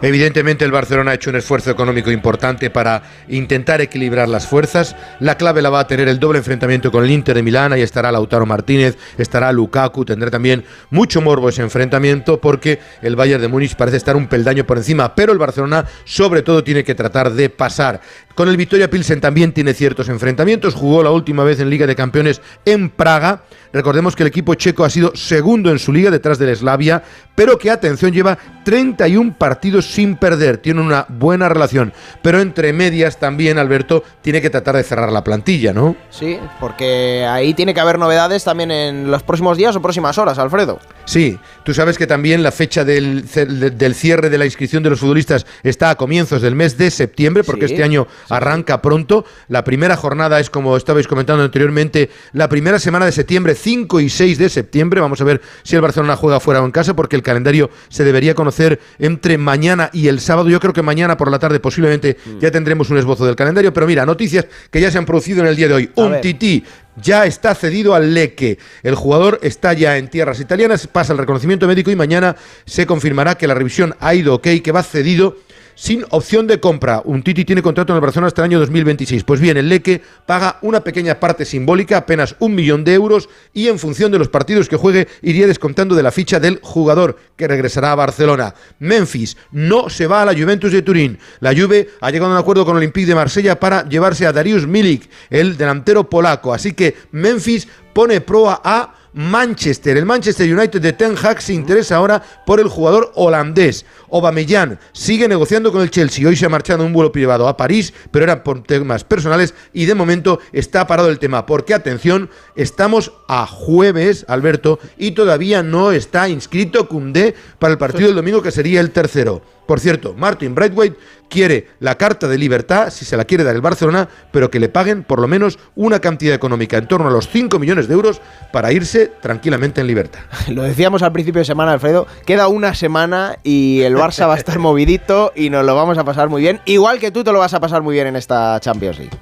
Evidentemente 0.00 0.64
el 0.64 0.70
Barcelona 0.70 1.10
ha 1.10 1.14
hecho 1.14 1.30
un 1.30 1.36
esfuerzo 1.36 1.72
económico 1.72 2.12
importante 2.12 2.70
para 2.70 3.02
intentar 3.28 3.80
equilibrar 3.80 4.28
las 4.28 4.46
fuerzas. 4.46 4.94
La 5.18 5.36
clave 5.36 5.60
la 5.60 5.70
va 5.70 5.80
a 5.80 5.86
tener 5.88 6.06
el 6.06 6.20
doble 6.20 6.38
enfrentamiento 6.38 6.92
con 6.92 7.02
el 7.02 7.10
Inter 7.10 7.34
de 7.34 7.42
Milán. 7.42 7.72
Ahí 7.72 7.82
estará 7.82 8.12
Lautaro 8.12 8.46
Martínez, 8.46 8.96
estará 9.18 9.50
Lukaku. 9.50 10.04
Tendrá 10.04 10.30
también 10.30 10.64
mucho 10.90 11.20
morbo 11.20 11.48
ese 11.48 11.62
enfrentamiento 11.62 12.40
porque 12.40 12.78
el 13.02 13.16
Bayern 13.16 13.42
de 13.42 13.48
Múnich 13.48 13.74
parece 13.74 13.96
estar 13.96 14.14
un 14.14 14.28
peldaño 14.28 14.64
por 14.64 14.76
encima. 14.76 15.16
Pero 15.16 15.32
el 15.32 15.38
Barcelona 15.38 15.84
sobre 16.04 16.42
todo 16.42 16.62
tiene 16.62 16.84
que 16.84 16.94
tratar 16.94 17.32
de 17.32 17.50
pasar. 17.50 18.00
Con 18.36 18.48
el 18.48 18.56
Victoria 18.56 18.88
Pilsen 18.88 19.20
también 19.20 19.52
tiene 19.52 19.74
ciertos 19.74 20.08
enfrentamientos. 20.08 20.74
Jugó 20.74 21.02
la 21.02 21.10
última 21.10 21.42
vez 21.42 21.58
en 21.58 21.70
Liga 21.70 21.88
de 21.88 21.96
Campeones 21.96 22.40
en 22.64 22.88
Praga. 22.88 23.42
Recordemos 23.72 24.16
que 24.16 24.22
el 24.22 24.28
equipo 24.28 24.54
checo 24.54 24.84
ha 24.84 24.90
sido 24.90 25.12
segundo 25.14 25.70
en 25.70 25.78
su 25.78 25.92
liga 25.92 26.10
detrás 26.10 26.38
del 26.38 26.54
Slavia, 26.56 27.02
pero 27.34 27.58
que 27.58 27.70
atención 27.70 28.12
lleva 28.12 28.38
31 28.64 29.36
partidos 29.38 29.86
sin 29.86 30.16
perder. 30.16 30.58
Tiene 30.58 30.80
una 30.80 31.06
buena 31.08 31.48
relación, 31.48 31.92
pero 32.22 32.40
entre 32.40 32.72
medias 32.72 33.18
también 33.18 33.58
Alberto 33.58 34.02
tiene 34.22 34.40
que 34.40 34.50
tratar 34.50 34.76
de 34.76 34.82
cerrar 34.82 35.12
la 35.12 35.22
plantilla, 35.22 35.72
¿no? 35.72 35.96
Sí, 36.10 36.38
porque 36.60 37.26
ahí 37.28 37.54
tiene 37.54 37.74
que 37.74 37.80
haber 37.80 37.98
novedades 37.98 38.44
también 38.44 38.70
en 38.70 39.10
los 39.10 39.22
próximos 39.22 39.56
días 39.56 39.76
o 39.76 39.82
próximas 39.82 40.18
horas, 40.18 40.38
Alfredo. 40.38 40.80
Sí, 41.04 41.38
tú 41.64 41.72
sabes 41.74 41.96
que 41.96 42.06
también 42.06 42.42
la 42.42 42.52
fecha 42.52 42.84
del, 42.84 43.24
del 43.26 43.94
cierre 43.94 44.30
de 44.30 44.38
la 44.38 44.44
inscripción 44.44 44.82
de 44.82 44.90
los 44.90 45.00
futbolistas 45.00 45.46
está 45.62 45.90
a 45.90 45.94
comienzos 45.94 46.42
del 46.42 46.54
mes 46.54 46.76
de 46.76 46.90
septiembre, 46.90 47.44
porque 47.44 47.68
Sí, 47.68 47.74
este 47.74 47.84
año 47.84 48.06
arranca 48.28 48.80
pronto. 48.82 49.24
La 49.48 49.64
primera 49.64 49.96
jornada 49.96 50.40
es, 50.40 50.50
como 50.50 50.76
estabais 50.76 51.06
comentando 51.06 51.42
anteriormente, 51.42 52.10
la 52.32 52.48
primera 52.48 52.78
semana 52.78 53.06
de 53.06 53.12
septiembre 53.12 53.54
5 53.58 54.00
y 54.00 54.08
6 54.08 54.38
de 54.38 54.48
septiembre. 54.48 55.00
Vamos 55.00 55.20
a 55.20 55.24
ver 55.24 55.40
si 55.62 55.74
el 55.76 55.82
Barcelona 55.82 56.16
juega 56.16 56.40
fuera 56.40 56.62
o 56.62 56.64
en 56.64 56.70
casa, 56.70 56.94
porque 56.94 57.16
el 57.16 57.22
calendario 57.22 57.70
se 57.88 58.04
debería 58.04 58.34
conocer 58.34 58.80
entre 58.98 59.36
mañana 59.38 59.90
y 59.92 60.08
el 60.08 60.20
sábado. 60.20 60.48
Yo 60.48 60.60
creo 60.60 60.72
que 60.72 60.82
mañana 60.82 61.16
por 61.16 61.30
la 61.30 61.38
tarde 61.38 61.60
posiblemente 61.60 62.16
Mm. 62.24 62.38
ya 62.38 62.50
tendremos 62.50 62.90
un 62.90 62.98
esbozo 62.98 63.26
del 63.26 63.36
calendario. 63.36 63.72
Pero 63.72 63.86
mira, 63.86 64.06
noticias 64.06 64.46
que 64.70 64.80
ya 64.80 64.90
se 64.90 64.98
han 64.98 65.06
producido 65.06 65.40
en 65.40 65.46
el 65.48 65.56
día 65.56 65.68
de 65.68 65.74
hoy. 65.74 65.90
A 65.96 66.00
un 66.02 66.12
ver. 66.12 66.20
tití 66.20 66.64
ya 67.00 67.26
está 67.26 67.54
cedido 67.54 67.94
al 67.94 68.12
Leque. 68.12 68.58
El 68.82 68.94
jugador 68.96 69.38
está 69.42 69.72
ya 69.72 69.98
en 69.98 70.08
tierras 70.08 70.40
italianas, 70.40 70.86
pasa 70.88 71.12
el 71.12 71.18
reconocimiento 71.18 71.66
médico 71.68 71.90
y 71.92 71.96
mañana 71.96 72.34
se 72.66 72.86
confirmará 72.86 73.36
que 73.36 73.46
la 73.46 73.54
revisión 73.54 73.94
ha 74.00 74.14
ido 74.14 74.34
ok, 74.34 74.48
que 74.64 74.72
va 74.72 74.82
cedido 74.82 75.36
sin 75.78 76.04
opción 76.10 76.48
de 76.48 76.58
compra. 76.58 77.02
Un 77.04 77.22
Titi 77.22 77.44
tiene 77.44 77.62
contrato 77.62 77.92
en 77.92 77.98
el 77.98 78.00
Barcelona 78.00 78.26
hasta 78.26 78.42
el 78.42 78.46
año 78.46 78.58
2026. 78.58 79.22
Pues 79.22 79.40
bien, 79.40 79.56
el 79.56 79.68
Leque 79.68 80.02
paga 80.26 80.58
una 80.62 80.82
pequeña 80.82 81.20
parte 81.20 81.44
simbólica, 81.44 81.98
apenas 81.98 82.34
un 82.40 82.56
millón 82.56 82.82
de 82.82 82.94
euros, 82.94 83.28
y 83.54 83.68
en 83.68 83.78
función 83.78 84.10
de 84.10 84.18
los 84.18 84.28
partidos 84.28 84.68
que 84.68 84.76
juegue, 84.76 85.06
iría 85.22 85.46
descontando 85.46 85.94
de 85.94 86.02
la 86.02 86.10
ficha 86.10 86.40
del 86.40 86.58
jugador 86.62 87.16
que 87.36 87.46
regresará 87.46 87.92
a 87.92 87.94
Barcelona. 87.94 88.54
Memphis 88.80 89.36
no 89.52 89.88
se 89.88 90.08
va 90.08 90.22
a 90.22 90.24
la 90.24 90.34
Juventus 90.34 90.72
de 90.72 90.82
Turín. 90.82 91.16
La 91.38 91.54
Juve 91.54 91.90
ha 92.00 92.10
llegado 92.10 92.32
a 92.32 92.34
un 92.34 92.40
acuerdo 92.40 92.66
con 92.66 92.76
Olympique 92.76 93.06
de 93.06 93.14
Marsella 93.14 93.60
para 93.60 93.88
llevarse 93.88 94.26
a 94.26 94.32
Darius 94.32 94.66
Milik, 94.66 95.08
el 95.30 95.56
delantero 95.56 96.10
polaco. 96.10 96.52
Así 96.52 96.72
que 96.72 96.96
Memphis 97.12 97.68
pone 97.92 98.20
proa 98.20 98.60
a 98.64 98.97
Manchester. 99.12 99.96
El 99.96 100.06
Manchester 100.06 100.52
United 100.52 100.80
de 100.80 100.92
Ten 100.92 101.14
Hag 101.20 101.40
se 101.40 101.52
interesa 101.52 101.96
ahora 101.96 102.22
por 102.46 102.60
el 102.60 102.68
jugador 102.68 103.12
holandés. 103.14 103.84
Aubameyang 104.10 104.78
sigue 104.92 105.28
negociando 105.28 105.72
con 105.72 105.82
el 105.82 105.90
Chelsea. 105.90 106.26
Hoy 106.28 106.36
se 106.36 106.46
ha 106.46 106.48
marchado 106.48 106.80
en 106.80 106.86
un 106.86 106.92
vuelo 106.92 107.12
privado 107.12 107.48
a 107.48 107.56
París, 107.56 107.92
pero 108.10 108.24
era 108.24 108.44
por 108.44 108.62
temas 108.62 109.04
personales 109.04 109.54
y 109.72 109.86
de 109.86 109.94
momento 109.94 110.40
está 110.52 110.86
parado 110.86 111.10
el 111.10 111.18
tema. 111.18 111.46
Porque 111.46 111.74
atención, 111.74 112.30
estamos 112.56 113.12
a 113.28 113.46
jueves, 113.46 114.24
Alberto, 114.28 114.78
y 114.96 115.12
todavía 115.12 115.62
no 115.62 115.92
está 115.92 116.28
inscrito 116.28 116.88
Cundé 116.88 117.34
para 117.58 117.72
el 117.72 117.78
partido 117.78 118.06
del 118.06 118.16
domingo 118.16 118.42
que 118.42 118.50
sería 118.50 118.80
el 118.80 118.90
tercero. 118.90 119.42
Por 119.68 119.80
cierto, 119.80 120.14
Martin 120.16 120.54
Braithwaite 120.54 120.96
quiere 121.28 121.68
la 121.78 121.96
carta 121.96 122.26
de 122.26 122.38
libertad, 122.38 122.88
si 122.88 123.04
se 123.04 123.18
la 123.18 123.26
quiere 123.26 123.44
dar 123.44 123.54
el 123.54 123.60
Barcelona, 123.60 124.08
pero 124.30 124.50
que 124.50 124.60
le 124.60 124.70
paguen 124.70 125.02
por 125.04 125.20
lo 125.20 125.28
menos 125.28 125.58
una 125.76 126.00
cantidad 126.00 126.34
económica 126.34 126.78
en 126.78 126.88
torno 126.88 127.08
a 127.08 127.10
los 127.10 127.28
5 127.28 127.58
millones 127.58 127.86
de 127.86 127.92
euros 127.92 128.22
para 128.50 128.72
irse 128.72 129.12
tranquilamente 129.20 129.82
en 129.82 129.86
libertad. 129.86 130.20
Lo 130.48 130.62
decíamos 130.62 131.02
al 131.02 131.12
principio 131.12 131.40
de 131.40 131.44
semana, 131.44 131.72
Alfredo. 131.72 132.06
Queda 132.24 132.48
una 132.48 132.74
semana 132.74 133.36
y 133.42 133.82
el 133.82 133.94
Barça 133.94 134.26
va 134.26 134.36
a 134.36 134.38
estar 134.38 134.58
movidito 134.58 135.32
y 135.36 135.50
nos 135.50 135.66
lo 135.66 135.74
vamos 135.74 135.98
a 135.98 136.04
pasar 136.04 136.30
muy 136.30 136.40
bien. 136.40 136.62
Igual 136.64 136.98
que 136.98 137.10
tú 137.10 137.22
te 137.22 137.30
lo 137.30 137.38
vas 137.38 137.52
a 137.52 137.60
pasar 137.60 137.82
muy 137.82 137.92
bien 137.92 138.06
en 138.06 138.16
esta 138.16 138.58
Champions 138.60 138.98
League. 138.98 139.18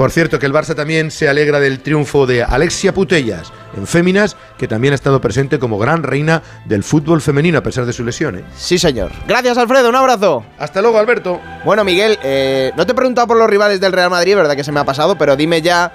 Por 0.00 0.12
cierto, 0.12 0.38
que 0.38 0.46
el 0.46 0.54
Barça 0.54 0.74
también 0.74 1.10
se 1.10 1.28
alegra 1.28 1.60
del 1.60 1.80
triunfo 1.80 2.24
de 2.24 2.42
Alexia 2.42 2.94
Putellas 2.94 3.52
en 3.76 3.86
Féminas, 3.86 4.34
que 4.56 4.66
también 4.66 4.92
ha 4.92 4.94
estado 4.94 5.20
presente 5.20 5.58
como 5.58 5.76
gran 5.76 6.02
reina 6.02 6.42
del 6.64 6.82
fútbol 6.82 7.20
femenino 7.20 7.58
a 7.58 7.62
pesar 7.62 7.84
de 7.84 7.92
su 7.92 8.02
lesión. 8.02 8.38
¿eh? 8.38 8.44
Sí, 8.56 8.78
señor. 8.78 9.12
Gracias, 9.28 9.58
Alfredo. 9.58 9.90
Un 9.90 9.96
abrazo. 9.96 10.42
Hasta 10.58 10.80
luego, 10.80 10.98
Alberto. 10.98 11.38
Bueno, 11.66 11.84
Miguel, 11.84 12.18
eh, 12.22 12.72
no 12.78 12.86
te 12.86 12.92
he 12.92 12.94
preguntado 12.94 13.26
por 13.26 13.36
los 13.36 13.50
rivales 13.50 13.78
del 13.78 13.92
Real 13.92 14.08
Madrid, 14.08 14.36
verdad 14.36 14.56
que 14.56 14.64
se 14.64 14.72
me 14.72 14.80
ha 14.80 14.84
pasado, 14.84 15.18
pero 15.18 15.36
dime 15.36 15.60
ya, 15.60 15.92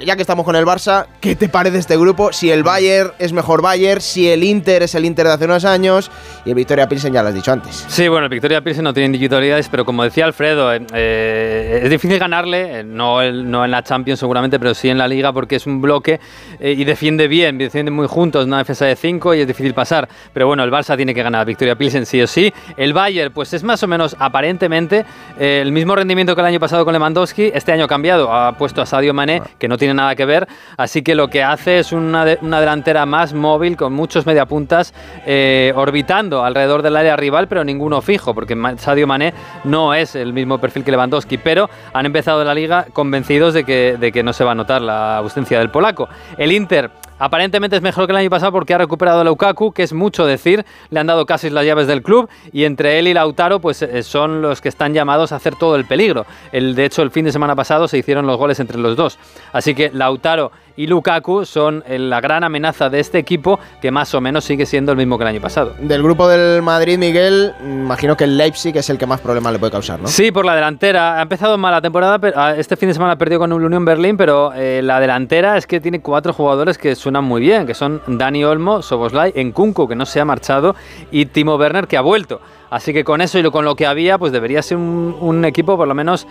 ya 0.00 0.16
que 0.16 0.22
estamos 0.22 0.44
con 0.44 0.56
el 0.56 0.64
Barça, 0.64 1.06
¿qué 1.20 1.36
te 1.36 1.48
parece 1.48 1.78
este 1.78 1.96
grupo? 1.96 2.32
Si 2.32 2.50
el 2.50 2.62
Bayern 2.62 3.12
es 3.18 3.32
mejor 3.32 3.62
Bayern, 3.62 4.00
si 4.00 4.28
el 4.28 4.42
Inter 4.44 4.82
es 4.82 4.94
el 4.94 5.04
Inter 5.04 5.26
de 5.26 5.32
hace 5.32 5.44
unos 5.44 5.64
años 5.64 6.10
y 6.44 6.50
el 6.50 6.54
Victoria 6.54 6.88
Pilsen 6.88 7.12
ya 7.12 7.22
lo 7.22 7.28
has 7.28 7.34
dicho 7.34 7.52
antes. 7.52 7.84
Sí, 7.88 8.08
bueno, 8.08 8.24
el 8.26 8.30
Victoria 8.30 8.60
Pilsen 8.62 8.84
no 8.84 8.92
tiene 8.92 9.06
individualidades, 9.06 9.68
pero 9.68 9.84
como 9.84 10.02
decía 10.04 10.24
Alfredo, 10.26 10.72
eh, 10.74 10.84
eh, 10.92 11.80
es 11.84 11.90
difícil 11.90 12.18
ganarle, 12.18 12.80
eh, 12.80 12.84
no, 12.84 13.22
el- 13.22 13.50
no 13.50 13.64
en 13.64 13.70
la 13.70 13.82
Champions 13.82 14.20
seguramente, 14.20 14.58
pero 14.58 14.74
sí 14.74 14.88
en 14.88 14.98
la 14.98 15.06
Liga 15.08 15.32
porque 15.32 15.56
es 15.56 15.66
un 15.66 15.80
bloque 15.80 16.20
eh, 16.60 16.72
y 16.76 16.84
defiende 16.84 17.28
bien, 17.28 17.56
defiende 17.58 17.90
muy 17.90 18.06
juntos, 18.06 18.46
una 18.46 18.58
defensa 18.58 18.84
de 18.86 18.96
5 18.96 19.34
y 19.34 19.40
es 19.42 19.46
difícil 19.46 19.74
pasar. 19.74 20.08
Pero 20.32 20.46
bueno, 20.46 20.64
el 20.64 20.70
Barça 20.70 20.96
tiene 20.96 21.14
que 21.14 21.22
ganar 21.22 21.46
Victoria 21.46 21.76
Pilsen 21.76 22.04
sí 22.06 22.20
o 22.20 22.26
sí. 22.26 22.52
El 22.76 22.92
Bayern, 22.92 23.32
pues 23.32 23.52
es 23.54 23.62
más 23.62 23.82
o 23.82 23.86
menos 23.86 24.16
aparentemente 24.18 25.04
el 25.38 25.72
mismo 25.72 25.94
rendimiento 25.96 26.34
que 26.34 26.40
el 26.40 26.46
año 26.46 26.60
pasado 26.60 26.84
con 26.84 26.92
Lewandowski, 26.94 27.50
este 27.54 27.72
año 27.72 27.84
ha 27.84 27.88
cambiado, 27.88 28.32
ha 28.32 28.52
puesto 28.58 28.82
a 28.82 28.86
Sadio 28.86 29.14
Mané, 29.14 29.42
que 29.58 29.68
no 29.68 29.73
tiene 29.76 29.94
nada 29.94 30.14
que 30.14 30.24
ver, 30.24 30.46
así 30.76 31.02
que 31.02 31.14
lo 31.14 31.28
que 31.28 31.42
hace 31.42 31.78
es 31.78 31.92
una, 31.92 32.24
una 32.40 32.60
delantera 32.60 33.06
más 33.06 33.34
móvil 33.34 33.76
con 33.76 33.92
muchos 33.92 34.26
mediapuntas 34.26 34.94
eh, 35.26 35.72
orbitando 35.76 36.44
alrededor 36.44 36.82
del 36.82 36.96
área 36.96 37.16
rival, 37.16 37.48
pero 37.48 37.64
ninguno 37.64 38.00
fijo, 38.02 38.34
porque 38.34 38.56
Sadio 38.78 39.06
Mané 39.06 39.34
no 39.64 39.94
es 39.94 40.14
el 40.14 40.32
mismo 40.32 40.58
perfil 40.58 40.84
que 40.84 40.90
Lewandowski, 40.90 41.38
pero 41.38 41.68
han 41.92 42.06
empezado 42.06 42.44
la 42.44 42.54
liga 42.54 42.86
convencidos 42.92 43.54
de 43.54 43.64
que, 43.64 43.96
de 43.98 44.12
que 44.12 44.22
no 44.22 44.32
se 44.32 44.44
va 44.44 44.52
a 44.52 44.54
notar 44.54 44.82
la 44.82 45.18
ausencia 45.18 45.58
del 45.58 45.70
polaco. 45.70 46.08
El 46.38 46.52
Inter 46.52 46.90
aparentemente 47.18 47.76
es 47.76 47.82
mejor 47.82 48.06
que 48.06 48.12
el 48.12 48.18
año 48.18 48.30
pasado 48.30 48.52
porque 48.52 48.74
ha 48.74 48.78
recuperado 48.78 49.20
a 49.20 49.24
Lukaku, 49.24 49.72
que 49.72 49.82
es 49.82 49.92
mucho 49.92 50.26
decir, 50.26 50.64
le 50.90 51.00
han 51.00 51.06
dado 51.06 51.26
casi 51.26 51.50
las 51.50 51.64
llaves 51.64 51.86
del 51.86 52.02
club 52.02 52.28
y 52.52 52.64
entre 52.64 52.98
él 52.98 53.08
y 53.08 53.14
Lautaro 53.14 53.60
pues 53.60 53.82
eh, 53.82 54.02
son 54.02 54.42
los 54.42 54.60
que 54.60 54.68
están 54.68 54.94
llamados 54.94 55.32
a 55.32 55.36
hacer 55.36 55.56
todo 55.56 55.76
el 55.76 55.84
peligro. 55.84 56.26
El, 56.52 56.74
de 56.74 56.84
hecho, 56.84 57.02
el 57.02 57.10
fin 57.10 57.24
de 57.24 57.32
semana 57.32 57.54
pasado 57.54 57.88
se 57.88 57.98
hicieron 57.98 58.26
los 58.26 58.36
goles 58.36 58.60
entre 58.60 58.78
los 58.78 58.96
dos. 58.96 59.18
Así 59.52 59.74
que 59.74 59.90
Lautaro 59.92 60.52
y 60.76 60.86
Lukaku 60.86 61.44
son 61.44 61.84
eh, 61.86 61.98
la 61.98 62.20
gran 62.20 62.44
amenaza 62.44 62.90
de 62.90 63.00
este 63.00 63.18
equipo 63.18 63.58
que 63.80 63.90
más 63.90 64.14
o 64.14 64.20
menos 64.20 64.44
sigue 64.44 64.66
siendo 64.66 64.92
el 64.92 64.98
mismo 64.98 65.18
que 65.18 65.24
el 65.24 65.28
año 65.28 65.40
pasado. 65.40 65.74
Del 65.78 66.02
grupo 66.02 66.28
del 66.28 66.62
Madrid, 66.62 66.98
Miguel, 66.98 67.52
imagino 67.62 68.16
que 68.16 68.24
el 68.24 68.36
Leipzig 68.36 68.76
es 68.76 68.90
el 68.90 68.98
que 68.98 69.06
más 69.06 69.20
problemas 69.20 69.52
le 69.52 69.58
puede 69.58 69.72
causar, 69.72 70.00
¿no? 70.00 70.08
Sí, 70.08 70.30
por 70.30 70.44
la 70.44 70.54
delantera. 70.54 71.18
Ha 71.18 71.22
empezado 71.22 71.56
mal 71.58 71.72
la 71.72 71.80
temporada, 71.80 72.18
pero 72.18 72.38
ah, 72.38 72.54
este 72.56 72.76
fin 72.76 72.88
de 72.88 72.94
semana 72.94 73.16
perdió 73.16 73.38
con 73.38 73.52
el 73.52 73.62
Unión 73.62 73.84
Berlín, 73.84 74.16
pero 74.16 74.52
eh, 74.54 74.80
la 74.82 75.00
delantera 75.00 75.56
es 75.56 75.66
que 75.66 75.80
tiene 75.80 76.00
cuatro 76.00 76.32
jugadores 76.32 76.78
que 76.78 76.94
suenan 76.94 77.24
muy 77.24 77.40
bien, 77.40 77.66
que 77.66 77.74
son 77.74 78.02
Dani 78.06 78.44
Olmo, 78.44 78.82
Soboslai, 78.82 79.32
Nkunku, 79.36 79.88
que 79.88 79.94
no 79.94 80.06
se 80.06 80.20
ha 80.20 80.24
marchado, 80.24 80.74
y 81.10 81.26
Timo 81.26 81.56
Werner, 81.56 81.86
que 81.86 81.96
ha 81.96 82.00
vuelto. 82.02 82.40
Así 82.74 82.92
que 82.92 83.04
con 83.04 83.20
eso 83.20 83.38
y 83.38 83.50
con 83.52 83.64
lo 83.64 83.76
que 83.76 83.86
había, 83.86 84.18
pues 84.18 84.32
debería 84.32 84.60
ser 84.60 84.78
un, 84.78 85.44
equipo 85.44 85.76
por 85.76 85.86
lo 85.86 85.94
menos 85.94 86.26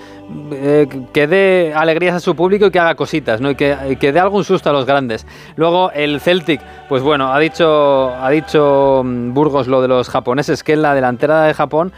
eh, 0.51 0.89
que 1.13 1.25
dé 1.25 1.71
alegrías 1.73 2.15
a 2.15 2.19
su 2.19 2.35
público 2.35 2.65
y 2.65 2.71
que 2.71 2.79
haga 2.79 2.95
cositas, 2.95 3.39
¿no? 3.39 3.51
Y 3.51 3.55
que, 3.55 3.97
que 3.97 4.11
dé 4.11 4.19
algún 4.19 4.43
susto 4.43 4.69
a 4.69 4.73
los 4.73 4.85
grandes. 4.85 5.25
Luego 5.55 5.89
el 5.91 6.19
Celtic, 6.19 6.59
pues 6.89 7.01
bueno, 7.01 7.31
ha 7.31 7.39
dicho, 7.39 8.09
ha 8.09 8.29
dicho 8.29 9.03
mm, 9.05 9.33
Burgos 9.33 9.67
lo 9.67 9.81
de 9.81 9.87
los 9.87 10.09
japoneses, 10.09 10.63
que 10.63 10.73
en 10.73 10.81
la 10.81 10.93
delantera 10.93 11.43
de 11.43 11.53
Japón 11.53 11.93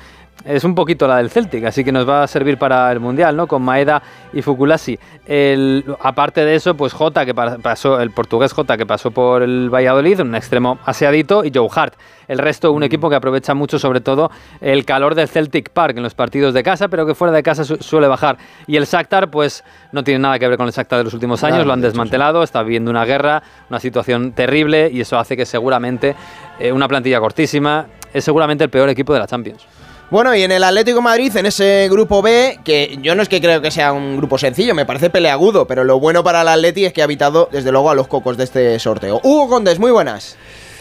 es 0.46 0.64
un 0.64 0.76
poquito 0.76 1.08
la 1.08 1.18
del 1.18 1.30
Celtic, 1.30 1.66
así 1.66 1.84
que 1.84 1.92
nos 1.92 2.08
va 2.08 2.24
a 2.24 2.28
servir 2.28 2.58
para 2.58 2.92
el 2.92 3.00
Mundial, 3.00 3.36
¿no? 3.36 3.48
Con 3.48 3.62
Maeda 3.64 4.02
y 4.32 4.42
Fukulasi. 4.42 4.98
El, 5.26 5.84
aparte 6.02 6.46
de 6.46 6.56
eso, 6.56 6.76
pues 6.76 6.94
Jota, 6.94 7.26
que 7.26 7.34
pa- 7.34 7.58
pasó, 7.58 8.00
el 8.00 8.12
portugués 8.12 8.54
Jota, 8.54 8.78
que 8.78 8.86
pasó 8.86 9.12
por 9.12 9.42
el 9.42 9.70
Valladolid, 9.74 10.22
un 10.22 10.36
extremo 10.36 10.78
aseadito, 10.86 11.44
y 11.44 11.52
Joe 11.54 11.68
Hart. 11.76 11.96
El 12.28 12.38
resto, 12.40 12.72
un 12.72 12.84
equipo 12.84 13.10
que 13.10 13.16
aprovecha 13.16 13.54
mucho, 13.54 13.78
sobre 13.80 14.02
todo, 14.02 14.32
el 14.62 14.86
calor 14.86 15.16
del 15.16 15.28
Celtic 15.28 15.70
Park 15.72 15.98
en 15.98 16.04
los 16.04 16.14
partidos 16.16 16.54
de 16.54 16.64
casa, 16.64 16.88
pero 16.88 17.06
que 17.06 17.16
fuera 17.16 17.32
de 17.34 17.44
casa 17.44 17.64
su- 17.64 17.78
suele 17.78 18.08
bajar. 18.08 18.38
Y 18.68 18.78
el 18.78 18.86
Shakhtar, 18.86 19.30
pues 19.32 19.64
no 19.92 20.04
tiene 20.04 20.20
nada 20.20 20.38
que 20.40 20.48
ver 20.48 20.58
con 20.58 20.68
el 20.68 20.74
Shakhtar 20.74 21.00
de 21.00 21.04
los 21.06 21.14
últimos 21.14 21.44
años, 21.44 21.56
Claro, 21.58 21.68
lo 21.68 21.74
han 21.74 21.82
desmantelado, 21.82 22.44
está 22.44 22.62
viviendo 22.64 22.92
una 22.92 23.06
guerra, 23.06 23.42
una 23.70 23.80
situación 23.80 24.32
terrible, 24.34 24.90
y 24.92 25.02
eso 25.02 25.18
hace 25.18 25.36
que 25.36 25.46
seguramente 25.46 26.16
eh, 26.60 26.72
una 26.72 26.88
plantilla 26.88 27.20
cortísima 27.20 27.88
es 28.14 28.24
seguramente 28.24 28.64
el 28.64 28.70
peor 28.70 28.90
equipo 28.90 29.14
de 29.14 29.20
la 29.20 29.28
Champions. 29.28 29.66
Bueno, 30.12 30.36
y 30.36 30.44
en 30.44 30.52
el 30.52 30.64
Atlético 30.64 31.02
Madrid, 31.02 31.36
en 31.36 31.48
ese 31.48 31.88
grupo 31.90 32.22
B, 32.22 32.60
que 32.64 33.00
yo 33.02 33.16
no 33.16 33.24
es 33.24 33.30
que 33.30 33.42
creo 33.42 33.60
que 33.60 33.72
sea 33.72 33.92
un 33.92 34.18
grupo 34.18 34.38
sencillo, 34.38 34.76
me 34.76 34.86
parece 34.86 35.10
peleagudo, 35.10 35.66
pero 35.66 35.84
lo 35.84 36.00
bueno 36.00 36.24
para 36.24 36.42
el 36.42 36.48
Atleti 36.48 36.86
es 36.86 36.94
que 36.94 37.02
ha 37.02 37.06
evitado, 37.06 37.50
desde 37.52 37.72
luego, 37.72 37.90
a 37.90 37.96
los 37.96 38.08
cocos 38.08 38.38
de 38.38 38.44
este 38.44 38.80
sorteo. 38.80 39.20
Hugo 39.24 39.50
Condes, 39.50 39.80
muy 39.80 39.92
buenas. 39.92 40.38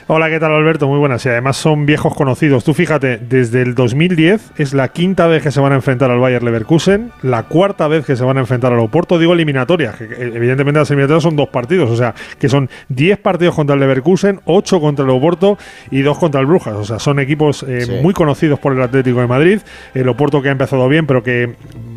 Hola, 0.06 0.28
¿qué 0.28 0.38
tal 0.38 0.52
Alberto? 0.52 0.86
Muy 0.86 0.98
buenas. 0.98 1.24
Y 1.24 1.30
además 1.30 1.56
son 1.56 1.86
viejos 1.86 2.14
conocidos. 2.14 2.62
Tú 2.62 2.74
fíjate, 2.74 3.16
desde 3.16 3.62
el 3.62 3.74
2010 3.74 4.52
es 4.58 4.74
la 4.74 4.88
quinta 4.88 5.26
vez 5.26 5.42
que 5.42 5.50
se 5.50 5.60
van 5.60 5.72
a 5.72 5.76
enfrentar 5.76 6.10
al 6.10 6.18
Bayer 6.18 6.42
Leverkusen, 6.42 7.10
la 7.22 7.44
cuarta 7.44 7.88
vez 7.88 8.04
que 8.04 8.14
se 8.14 8.22
van 8.22 8.36
a 8.36 8.40
enfrentar 8.40 8.70
al 8.74 8.80
Oporto. 8.80 9.18
Digo 9.18 9.32
eliminatorias, 9.32 9.96
que 9.96 10.06
que 10.08 10.22
evidentemente 10.22 10.78
las 10.78 10.90
eliminatorias 10.90 11.22
son 11.22 11.36
dos 11.36 11.48
partidos, 11.48 11.90
o 11.90 11.96
sea, 11.96 12.14
que 12.38 12.50
son 12.50 12.68
10 12.90 13.18
partidos 13.20 13.54
contra 13.54 13.72
el 13.74 13.80
Leverkusen, 13.80 14.40
8 14.44 14.78
contra 14.78 15.06
el 15.06 15.10
Oporto 15.10 15.56
y 15.90 16.02
2 16.02 16.18
contra 16.18 16.38
el 16.42 16.46
Brujas. 16.48 16.74
O 16.74 16.84
sea, 16.84 16.98
son 16.98 17.18
equipos 17.18 17.62
eh, 17.66 17.86
Sí. 17.86 17.92
muy 18.02 18.12
conocidos 18.12 18.58
por 18.58 18.74
el 18.74 18.82
Atlético 18.82 19.20
de 19.20 19.26
Madrid. 19.26 19.60
El 19.94 20.10
Oporto 20.10 20.42
que 20.42 20.50
ha 20.50 20.52
empezado 20.52 20.86
bien, 20.86 21.06
pero 21.06 21.22
que 21.22 21.54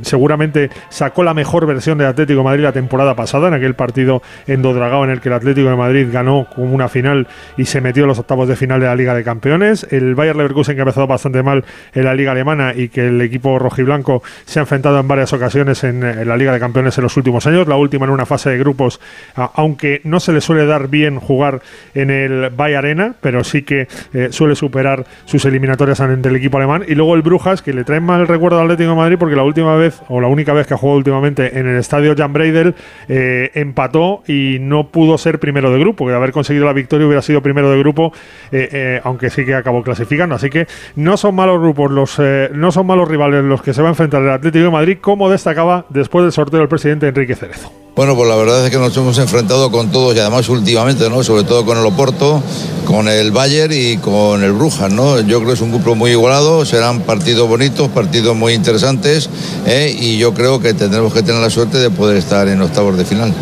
seguramente 0.07 0.69
sacó 0.89 1.23
la 1.23 1.33
mejor 1.33 1.65
versión 1.67 1.97
del 1.97 2.07
Atlético 2.07 2.39
de 2.39 2.43
Madrid 2.45 2.63
la 2.63 2.71
temporada 2.71 3.15
pasada, 3.15 3.47
en 3.49 3.53
aquel 3.53 3.75
partido 3.75 4.21
en 4.47 4.61
Dodragao 4.61 5.03
en 5.03 5.11
el 5.11 5.21
que 5.21 5.29
el 5.29 5.35
Atlético 5.35 5.69
de 5.69 5.75
Madrid 5.75 6.07
ganó 6.11 6.47
como 6.53 6.73
una 6.73 6.89
final 6.89 7.27
y 7.57 7.65
se 7.65 7.81
metió 7.81 8.03
en 8.03 8.09
los 8.09 8.19
octavos 8.19 8.47
de 8.47 8.55
final 8.55 8.79
de 8.79 8.87
la 8.87 8.95
Liga 8.95 9.13
de 9.13 9.23
Campeones. 9.23 9.87
El 9.91 10.15
Bayer 10.15 10.35
Leverkusen 10.35 10.75
que 10.75 10.81
ha 10.81 10.83
empezado 10.83 11.07
bastante 11.07 11.43
mal 11.43 11.63
en 11.93 12.05
la 12.05 12.15
Liga 12.15 12.31
Alemana 12.31 12.73
y 12.75 12.89
que 12.89 13.07
el 13.07 13.21
equipo 13.21 13.59
rojiblanco 13.59 14.23
se 14.45 14.59
ha 14.59 14.61
enfrentado 14.61 14.99
en 14.99 15.07
varias 15.07 15.33
ocasiones 15.33 15.83
en, 15.83 16.03
en 16.03 16.27
la 16.27 16.37
Liga 16.37 16.51
de 16.53 16.59
Campeones 16.59 16.97
en 16.97 17.03
los 17.03 17.17
últimos 17.17 17.45
años, 17.45 17.67
la 17.67 17.75
última 17.75 18.05
en 18.05 18.11
una 18.11 18.25
fase 18.25 18.49
de 18.49 18.57
grupos, 18.57 18.99
aunque 19.35 20.01
no 20.03 20.19
se 20.19 20.33
le 20.33 20.41
suele 20.41 20.65
dar 20.65 20.87
bien 20.87 21.19
jugar 21.19 21.61
en 21.93 22.09
el 22.09 22.49
Bayer 22.49 22.77
Arena, 22.77 23.15
pero 23.21 23.43
sí 23.43 23.63
que 23.63 23.87
eh, 24.13 24.29
suele 24.31 24.55
superar 24.55 25.05
sus 25.25 25.45
eliminatorias 25.45 25.99
ante 25.99 26.29
el 26.29 26.35
equipo 26.35 26.57
alemán. 26.57 26.83
Y 26.87 26.95
luego 26.95 27.15
el 27.15 27.21
Brujas, 27.21 27.61
que 27.61 27.73
le 27.73 27.83
trae 27.83 27.99
mal 27.99 28.27
recuerdo 28.27 28.59
al 28.59 28.65
Atlético 28.65 28.91
de 28.91 28.95
Madrid 28.95 29.17
porque 29.19 29.35
la 29.35 29.43
última 29.43 29.75
vez 29.75 29.96
o 30.09 30.21
la 30.21 30.27
única 30.27 30.53
vez 30.53 30.67
que 30.67 30.73
ha 30.73 30.77
jugado 30.77 30.97
últimamente 30.97 31.59
en 31.59 31.67
el 31.67 31.77
estadio 31.77 32.15
Jan 32.15 32.33
Breidel, 32.33 32.75
eh, 33.07 33.51
empató 33.53 34.23
y 34.27 34.57
no 34.59 34.87
pudo 34.87 35.17
ser 35.17 35.39
primero 35.39 35.71
de 35.71 35.79
grupo, 35.79 36.05
que 36.07 36.13
haber 36.13 36.31
conseguido 36.31 36.65
la 36.65 36.73
victoria 36.73 37.07
hubiera 37.07 37.21
sido 37.21 37.41
primero 37.41 37.69
de 37.71 37.79
grupo, 37.79 38.13
eh, 38.51 38.69
eh, 38.71 39.01
aunque 39.03 39.29
sí 39.29 39.45
que 39.45 39.55
acabó 39.55 39.83
clasificando. 39.83 40.35
Así 40.35 40.49
que 40.49 40.67
no 40.95 41.17
son 41.17 41.35
malos 41.35 41.59
grupos, 41.59 41.91
los, 41.91 42.21
no 42.53 42.71
son 42.71 42.87
malos 42.87 43.07
rivales 43.07 43.43
los 43.43 43.61
que 43.61 43.73
se 43.73 43.81
va 43.81 43.89
a 43.89 43.91
enfrentar 43.91 44.21
el 44.21 44.29
Atlético 44.29 44.65
de 44.65 44.71
Madrid, 44.71 44.97
como 44.99 45.29
destacaba 45.29 45.85
después 45.89 46.23
del 46.23 46.31
sorteo 46.31 46.59
del 46.59 46.69
presidente 46.69 47.07
Enrique 47.07 47.35
Cerezo. 47.35 47.86
Bueno, 47.97 48.15
pues 48.15 48.29
la 48.29 48.35
verdad 48.35 48.63
es 48.63 48.69
que 48.69 48.77
nos 48.77 48.95
hemos 48.95 49.17
enfrentado 49.17 49.71
con 49.71 49.89
todos 49.89 50.15
y 50.15 50.19
además 50.19 50.47
últimamente, 50.49 51.09
¿no? 51.09 51.23
Sobre 51.23 51.43
todo 51.43 51.65
con 51.65 51.79
el 51.79 51.85
Oporto, 51.87 52.43
con 52.85 53.07
el 53.07 53.31
Bayern 53.31 53.73
y 53.73 53.97
con 53.97 54.43
el 54.43 54.51
Brujas, 54.51 54.91
¿no? 54.91 55.19
Yo 55.21 55.39
creo 55.39 55.47
que 55.47 55.53
es 55.55 55.61
un 55.61 55.71
grupo 55.71 55.95
muy 55.95 56.11
igualado, 56.11 56.63
serán 56.63 57.01
partidos 57.01 57.49
bonitos, 57.49 57.89
partidos 57.89 58.35
muy 58.35 58.53
interesantes 58.53 59.31
¿eh? 59.65 59.97
y 59.99 60.19
yo 60.19 60.35
creo 60.35 60.59
que 60.59 60.75
tendremos 60.75 61.11
que 61.11 61.23
tener 61.23 61.41
la 61.41 61.49
suerte 61.49 61.79
de 61.79 61.89
poder 61.89 62.17
estar 62.17 62.47
en 62.47 62.61
octavos 62.61 62.95
de 62.99 63.03
final. 63.03 63.33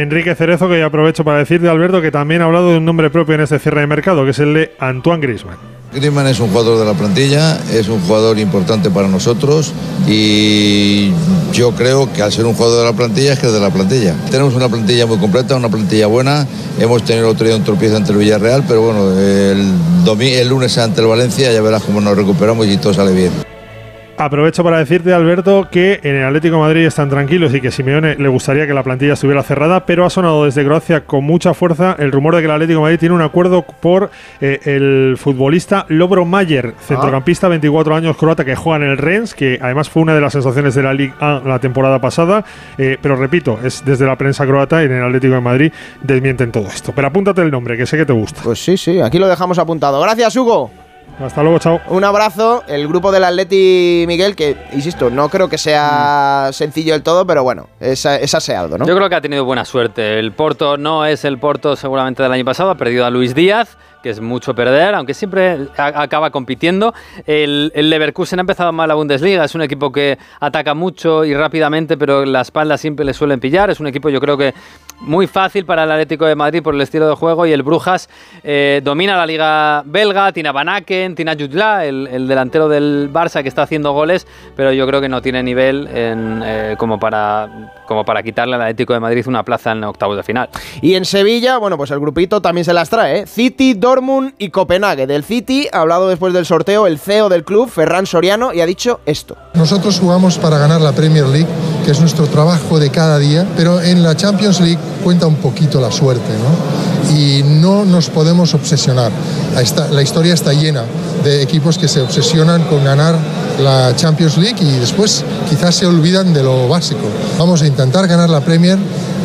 Enrique 0.00 0.34
Cerezo, 0.34 0.68
que 0.68 0.82
aprovecho 0.82 1.24
para 1.24 1.38
decirte, 1.38 1.68
Alberto, 1.68 2.00
que 2.00 2.10
también 2.10 2.40
ha 2.42 2.46
hablado 2.46 2.70
de 2.70 2.78
un 2.78 2.84
nombre 2.84 3.10
propio 3.10 3.34
en 3.34 3.42
este 3.42 3.58
cierre 3.58 3.82
de 3.82 3.86
mercado, 3.86 4.24
que 4.24 4.30
es 4.30 4.38
el 4.38 4.54
de 4.54 4.72
Antoine 4.78 5.20
Griezmann. 5.20 5.56
Griezmann 5.92 6.26
es 6.26 6.40
un 6.40 6.48
jugador 6.48 6.78
de 6.78 6.86
la 6.86 6.94
plantilla, 6.94 7.58
es 7.70 7.88
un 7.88 8.00
jugador 8.00 8.38
importante 8.38 8.88
para 8.90 9.08
nosotros 9.08 9.74
y 10.08 11.10
yo 11.52 11.72
creo 11.72 12.10
que 12.10 12.22
al 12.22 12.32
ser 12.32 12.46
un 12.46 12.54
jugador 12.54 12.78
de 12.78 12.90
la 12.90 12.96
plantilla 12.96 13.34
es 13.34 13.38
que 13.38 13.48
es 13.48 13.52
de 13.52 13.60
la 13.60 13.68
plantilla. 13.68 14.14
Tenemos 14.30 14.54
una 14.54 14.70
plantilla 14.70 15.04
muy 15.04 15.18
completa, 15.18 15.54
una 15.54 15.68
plantilla 15.68 16.06
buena. 16.06 16.46
Hemos 16.80 17.04
tenido 17.04 17.28
otro 17.28 17.46
día 17.46 17.56
un 17.56 17.64
tropiezo 17.64 17.98
ante 17.98 18.12
el 18.12 18.18
Villarreal, 18.18 18.64
pero 18.66 18.80
bueno, 18.80 19.10
el 19.20 20.48
lunes 20.48 20.78
ante 20.78 21.02
el 21.02 21.08
Valencia 21.08 21.52
ya 21.52 21.60
verás 21.60 21.82
cómo 21.82 22.00
nos 22.00 22.16
recuperamos 22.16 22.66
y 22.66 22.78
todo 22.78 22.94
sale 22.94 23.12
bien. 23.12 23.51
Aprovecho 24.24 24.62
para 24.62 24.78
decirte, 24.78 25.12
Alberto, 25.12 25.66
que 25.68 25.98
en 26.04 26.14
el 26.14 26.24
Atlético 26.24 26.54
de 26.54 26.62
Madrid 26.62 26.86
están 26.86 27.10
tranquilos 27.10 27.52
y 27.54 27.60
que 27.60 27.72
Simeone 27.72 28.14
le 28.14 28.28
gustaría 28.28 28.68
que 28.68 28.72
la 28.72 28.84
plantilla 28.84 29.14
estuviera 29.14 29.42
cerrada, 29.42 29.84
pero 29.84 30.06
ha 30.06 30.10
sonado 30.10 30.44
desde 30.44 30.64
Croacia 30.64 31.04
con 31.06 31.24
mucha 31.24 31.54
fuerza 31.54 31.96
el 31.98 32.12
rumor 32.12 32.36
de 32.36 32.42
que 32.42 32.44
el 32.44 32.52
Atlético 32.52 32.78
de 32.78 32.82
Madrid 32.82 32.98
tiene 33.00 33.16
un 33.16 33.20
acuerdo 33.20 33.62
por 33.62 34.12
eh, 34.40 34.60
el 34.64 35.16
futbolista 35.18 35.86
Lobro 35.88 36.24
Mayer, 36.24 36.72
centrocampista, 36.78 37.48
24 37.48 37.96
años 37.96 38.16
croata 38.16 38.44
que 38.44 38.54
juega 38.54 38.84
en 38.84 38.92
el 38.92 38.96
Rennes, 38.96 39.34
que 39.34 39.58
además 39.60 39.90
fue 39.90 40.02
una 40.02 40.14
de 40.14 40.20
las 40.20 40.34
sensaciones 40.34 40.76
de 40.76 40.84
la 40.84 40.94
Liga 40.94 41.16
A 41.18 41.42
la 41.44 41.58
temporada 41.58 42.00
pasada, 42.00 42.44
eh, 42.78 42.98
pero 43.02 43.16
repito, 43.16 43.58
es 43.64 43.84
desde 43.84 44.06
la 44.06 44.14
prensa 44.14 44.46
croata 44.46 44.84
y 44.84 44.86
en 44.86 44.92
el 44.92 45.02
Atlético 45.02 45.34
de 45.34 45.40
Madrid 45.40 45.72
desmienten 46.00 46.52
todo 46.52 46.68
esto. 46.68 46.92
Pero 46.94 47.08
apúntate 47.08 47.42
el 47.42 47.50
nombre, 47.50 47.76
que 47.76 47.86
sé 47.86 47.96
que 47.96 48.06
te 48.06 48.12
gusta. 48.12 48.40
Pues 48.44 48.62
sí, 48.64 48.76
sí, 48.76 49.00
aquí 49.00 49.18
lo 49.18 49.26
dejamos 49.26 49.58
apuntado. 49.58 50.00
Gracias, 50.00 50.36
Hugo. 50.36 50.70
Hasta 51.20 51.42
luego, 51.42 51.58
chao. 51.58 51.80
Un 51.88 52.04
abrazo. 52.04 52.64
El 52.66 52.88
grupo 52.88 53.12
del 53.12 53.24
Atleti 53.24 54.04
Miguel, 54.08 54.34
que 54.34 54.56
insisto, 54.72 55.10
no 55.10 55.28
creo 55.28 55.48
que 55.48 55.58
sea 55.58 56.50
sencillo 56.52 56.92
del 56.92 57.02
todo, 57.02 57.26
pero 57.26 57.42
bueno, 57.42 57.68
es, 57.80 58.04
es 58.06 58.34
aseado, 58.34 58.78
¿no? 58.78 58.86
Yo 58.86 58.96
creo 58.96 59.08
que 59.08 59.14
ha 59.14 59.20
tenido 59.20 59.44
buena 59.44 59.64
suerte. 59.64 60.18
El 60.18 60.32
Porto 60.32 60.76
no 60.76 61.04
es 61.06 61.24
el 61.24 61.38
Porto 61.38 61.76
seguramente 61.76 62.22
del 62.22 62.32
año 62.32 62.44
pasado, 62.44 62.70
ha 62.70 62.76
perdido 62.76 63.04
a 63.04 63.10
Luis 63.10 63.34
Díaz 63.34 63.76
que 64.02 64.10
es 64.10 64.20
mucho 64.20 64.54
perder, 64.54 64.94
aunque 64.94 65.14
siempre 65.14 65.68
acaba 65.76 66.30
compitiendo. 66.30 66.92
El, 67.26 67.72
el, 67.74 67.90
Leverkusen 67.90 68.38
ha 68.38 68.42
empezado 68.42 68.72
mal 68.72 68.88
la 68.88 68.94
Bundesliga, 68.94 69.44
es 69.44 69.54
un 69.54 69.62
equipo 69.62 69.92
que 69.92 70.18
ataca 70.40 70.74
mucho 70.74 71.24
y 71.24 71.34
rápidamente, 71.34 71.96
pero 71.96 72.24
la 72.24 72.40
espalda 72.40 72.76
siempre 72.76 73.04
le 73.04 73.14
suelen 73.14 73.40
pillar. 73.40 73.70
Es 73.70 73.80
un 73.80 73.86
equipo, 73.86 74.08
yo 74.08 74.20
creo 74.20 74.36
que 74.36 74.54
muy 75.02 75.26
fácil 75.26 75.64
para 75.66 75.84
el 75.84 75.90
Atlético 75.90 76.26
de 76.26 76.34
Madrid 76.34 76.62
por 76.62 76.74
el 76.74 76.80
estilo 76.80 77.08
de 77.08 77.14
juego 77.14 77.46
y 77.46 77.52
el 77.52 77.62
Brujas 77.62 78.08
eh, 78.44 78.80
domina 78.84 79.16
la 79.16 79.26
liga 79.26 79.82
belga, 79.84 80.32
tiene 80.32 80.48
a 80.48 80.52
Van 80.52 80.68
Aken, 80.68 81.14
tiene 81.14 81.32
a 81.32 81.36
Jutla, 81.36 81.84
el, 81.84 82.28
delantero 82.28 82.68
del 82.68 83.10
Barça 83.12 83.42
que 83.42 83.48
está 83.48 83.62
haciendo 83.62 83.92
goles, 83.92 84.26
pero 84.56 84.72
yo 84.72 84.86
creo 84.86 85.00
que 85.00 85.08
no 85.08 85.20
tiene 85.20 85.42
nivel 85.42 85.88
eh, 85.90 86.76
como, 86.78 86.98
para, 86.98 87.72
como 87.86 88.04
para 88.04 88.22
quitarle 88.22 88.54
al 88.54 88.62
Atlético 88.62 88.92
de 88.92 89.00
Madrid 89.00 89.26
una 89.26 89.44
plaza 89.44 89.72
en 89.72 89.84
octavos 89.84 90.16
de 90.16 90.22
final. 90.22 90.48
Y 90.80 90.94
en 90.94 91.04
Sevilla, 91.04 91.58
bueno, 91.58 91.76
pues 91.76 91.90
el 91.90 92.00
grupito 92.00 92.40
también 92.40 92.64
se 92.64 92.72
las 92.72 92.88
trae, 92.88 93.20
¿eh? 93.20 93.26
City, 93.26 93.74
Dortmund 93.92 94.32
y 94.38 94.48
Copenhague. 94.48 95.06
Del 95.06 95.22
City 95.22 95.68
ha 95.70 95.80
hablado 95.80 96.08
después 96.08 96.32
del 96.32 96.46
sorteo 96.46 96.86
el 96.86 96.98
CEO 96.98 97.28
del 97.28 97.44
club, 97.44 97.68
Ferran 97.68 98.06
Soriano, 98.06 98.54
y 98.54 98.62
ha 98.62 98.66
dicho 98.66 99.00
esto. 99.04 99.36
Nosotros 99.52 100.00
jugamos 100.00 100.38
para 100.38 100.56
ganar 100.56 100.80
la 100.80 100.92
Premier 100.92 101.26
League, 101.26 101.48
que 101.84 101.90
es 101.90 102.00
nuestro 102.00 102.26
trabajo 102.26 102.78
de 102.78 102.88
cada 102.88 103.18
día, 103.18 103.46
pero 103.54 103.82
en 103.82 104.02
la 104.02 104.16
Champions 104.16 104.60
League 104.60 104.78
cuenta 105.04 105.26
un 105.26 105.36
poquito 105.36 105.78
la 105.78 105.92
suerte, 105.92 106.22
¿no? 106.22 107.18
Y 107.18 107.42
no 107.42 107.84
nos 107.84 108.08
podemos 108.08 108.54
obsesionar. 108.54 109.12
La 109.90 110.02
historia 110.02 110.32
está 110.32 110.54
llena 110.54 110.84
de 111.22 111.42
equipos 111.42 111.76
que 111.76 111.86
se 111.86 112.00
obsesionan 112.00 112.62
con 112.68 112.82
ganar 112.84 113.14
la 113.60 113.94
Champions 113.94 114.38
League 114.38 114.56
y 114.58 114.78
después 114.78 115.22
quizás 115.50 115.74
se 115.74 115.84
olvidan 115.84 116.32
de 116.32 116.42
lo 116.42 116.66
básico. 116.66 117.02
Vamos 117.38 117.60
a 117.60 117.66
intentar 117.66 118.06
ganar 118.06 118.30
la 118.30 118.40
Premier 118.40 118.78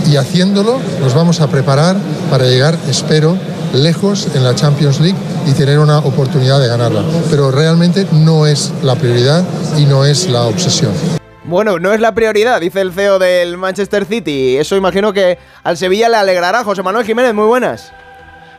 y 0.06 0.18
haciéndolo 0.18 0.80
nos 1.00 1.14
vamos 1.14 1.42
a 1.42 1.48
preparar 1.48 1.96
para 2.30 2.46
llegar, 2.46 2.78
espero, 2.90 3.38
lejos 3.74 4.28
en 4.36 4.44
la 4.44 4.56
Champions 4.56 5.00
League 5.00 5.18
y 5.46 5.54
tener 5.54 5.80
una 5.80 6.00
oportunidad 6.00 6.60
de 6.60 6.68
ganarla. 6.68 7.04
Pero 7.30 7.52
realmente 7.52 8.08
no 8.12 8.46
es 8.46 8.74
la 8.84 8.96
prioridad 8.96 9.44
y 9.78 9.86
no 9.86 10.06
es 10.06 10.30
la 10.30 10.44
obsesión. 10.44 10.92
Bueno, 11.46 11.80
no 11.80 11.94
es 11.94 12.02
la 12.02 12.14
prioridad, 12.14 12.60
dice 12.60 12.82
el 12.82 12.92
CEO 12.92 13.20
del 13.20 13.58
Manchester 13.58 14.06
City. 14.06 14.58
Eso 14.58 14.76
imagino 14.76 15.14
que 15.14 15.38
al 15.64 15.78
Sevilla 15.78 16.10
le 16.10 16.18
alegrará. 16.18 16.64
José 16.64 16.84
Manuel 16.84 17.06
Jiménez, 17.06 17.34
muy 17.34 17.46
buenas. 17.46 17.94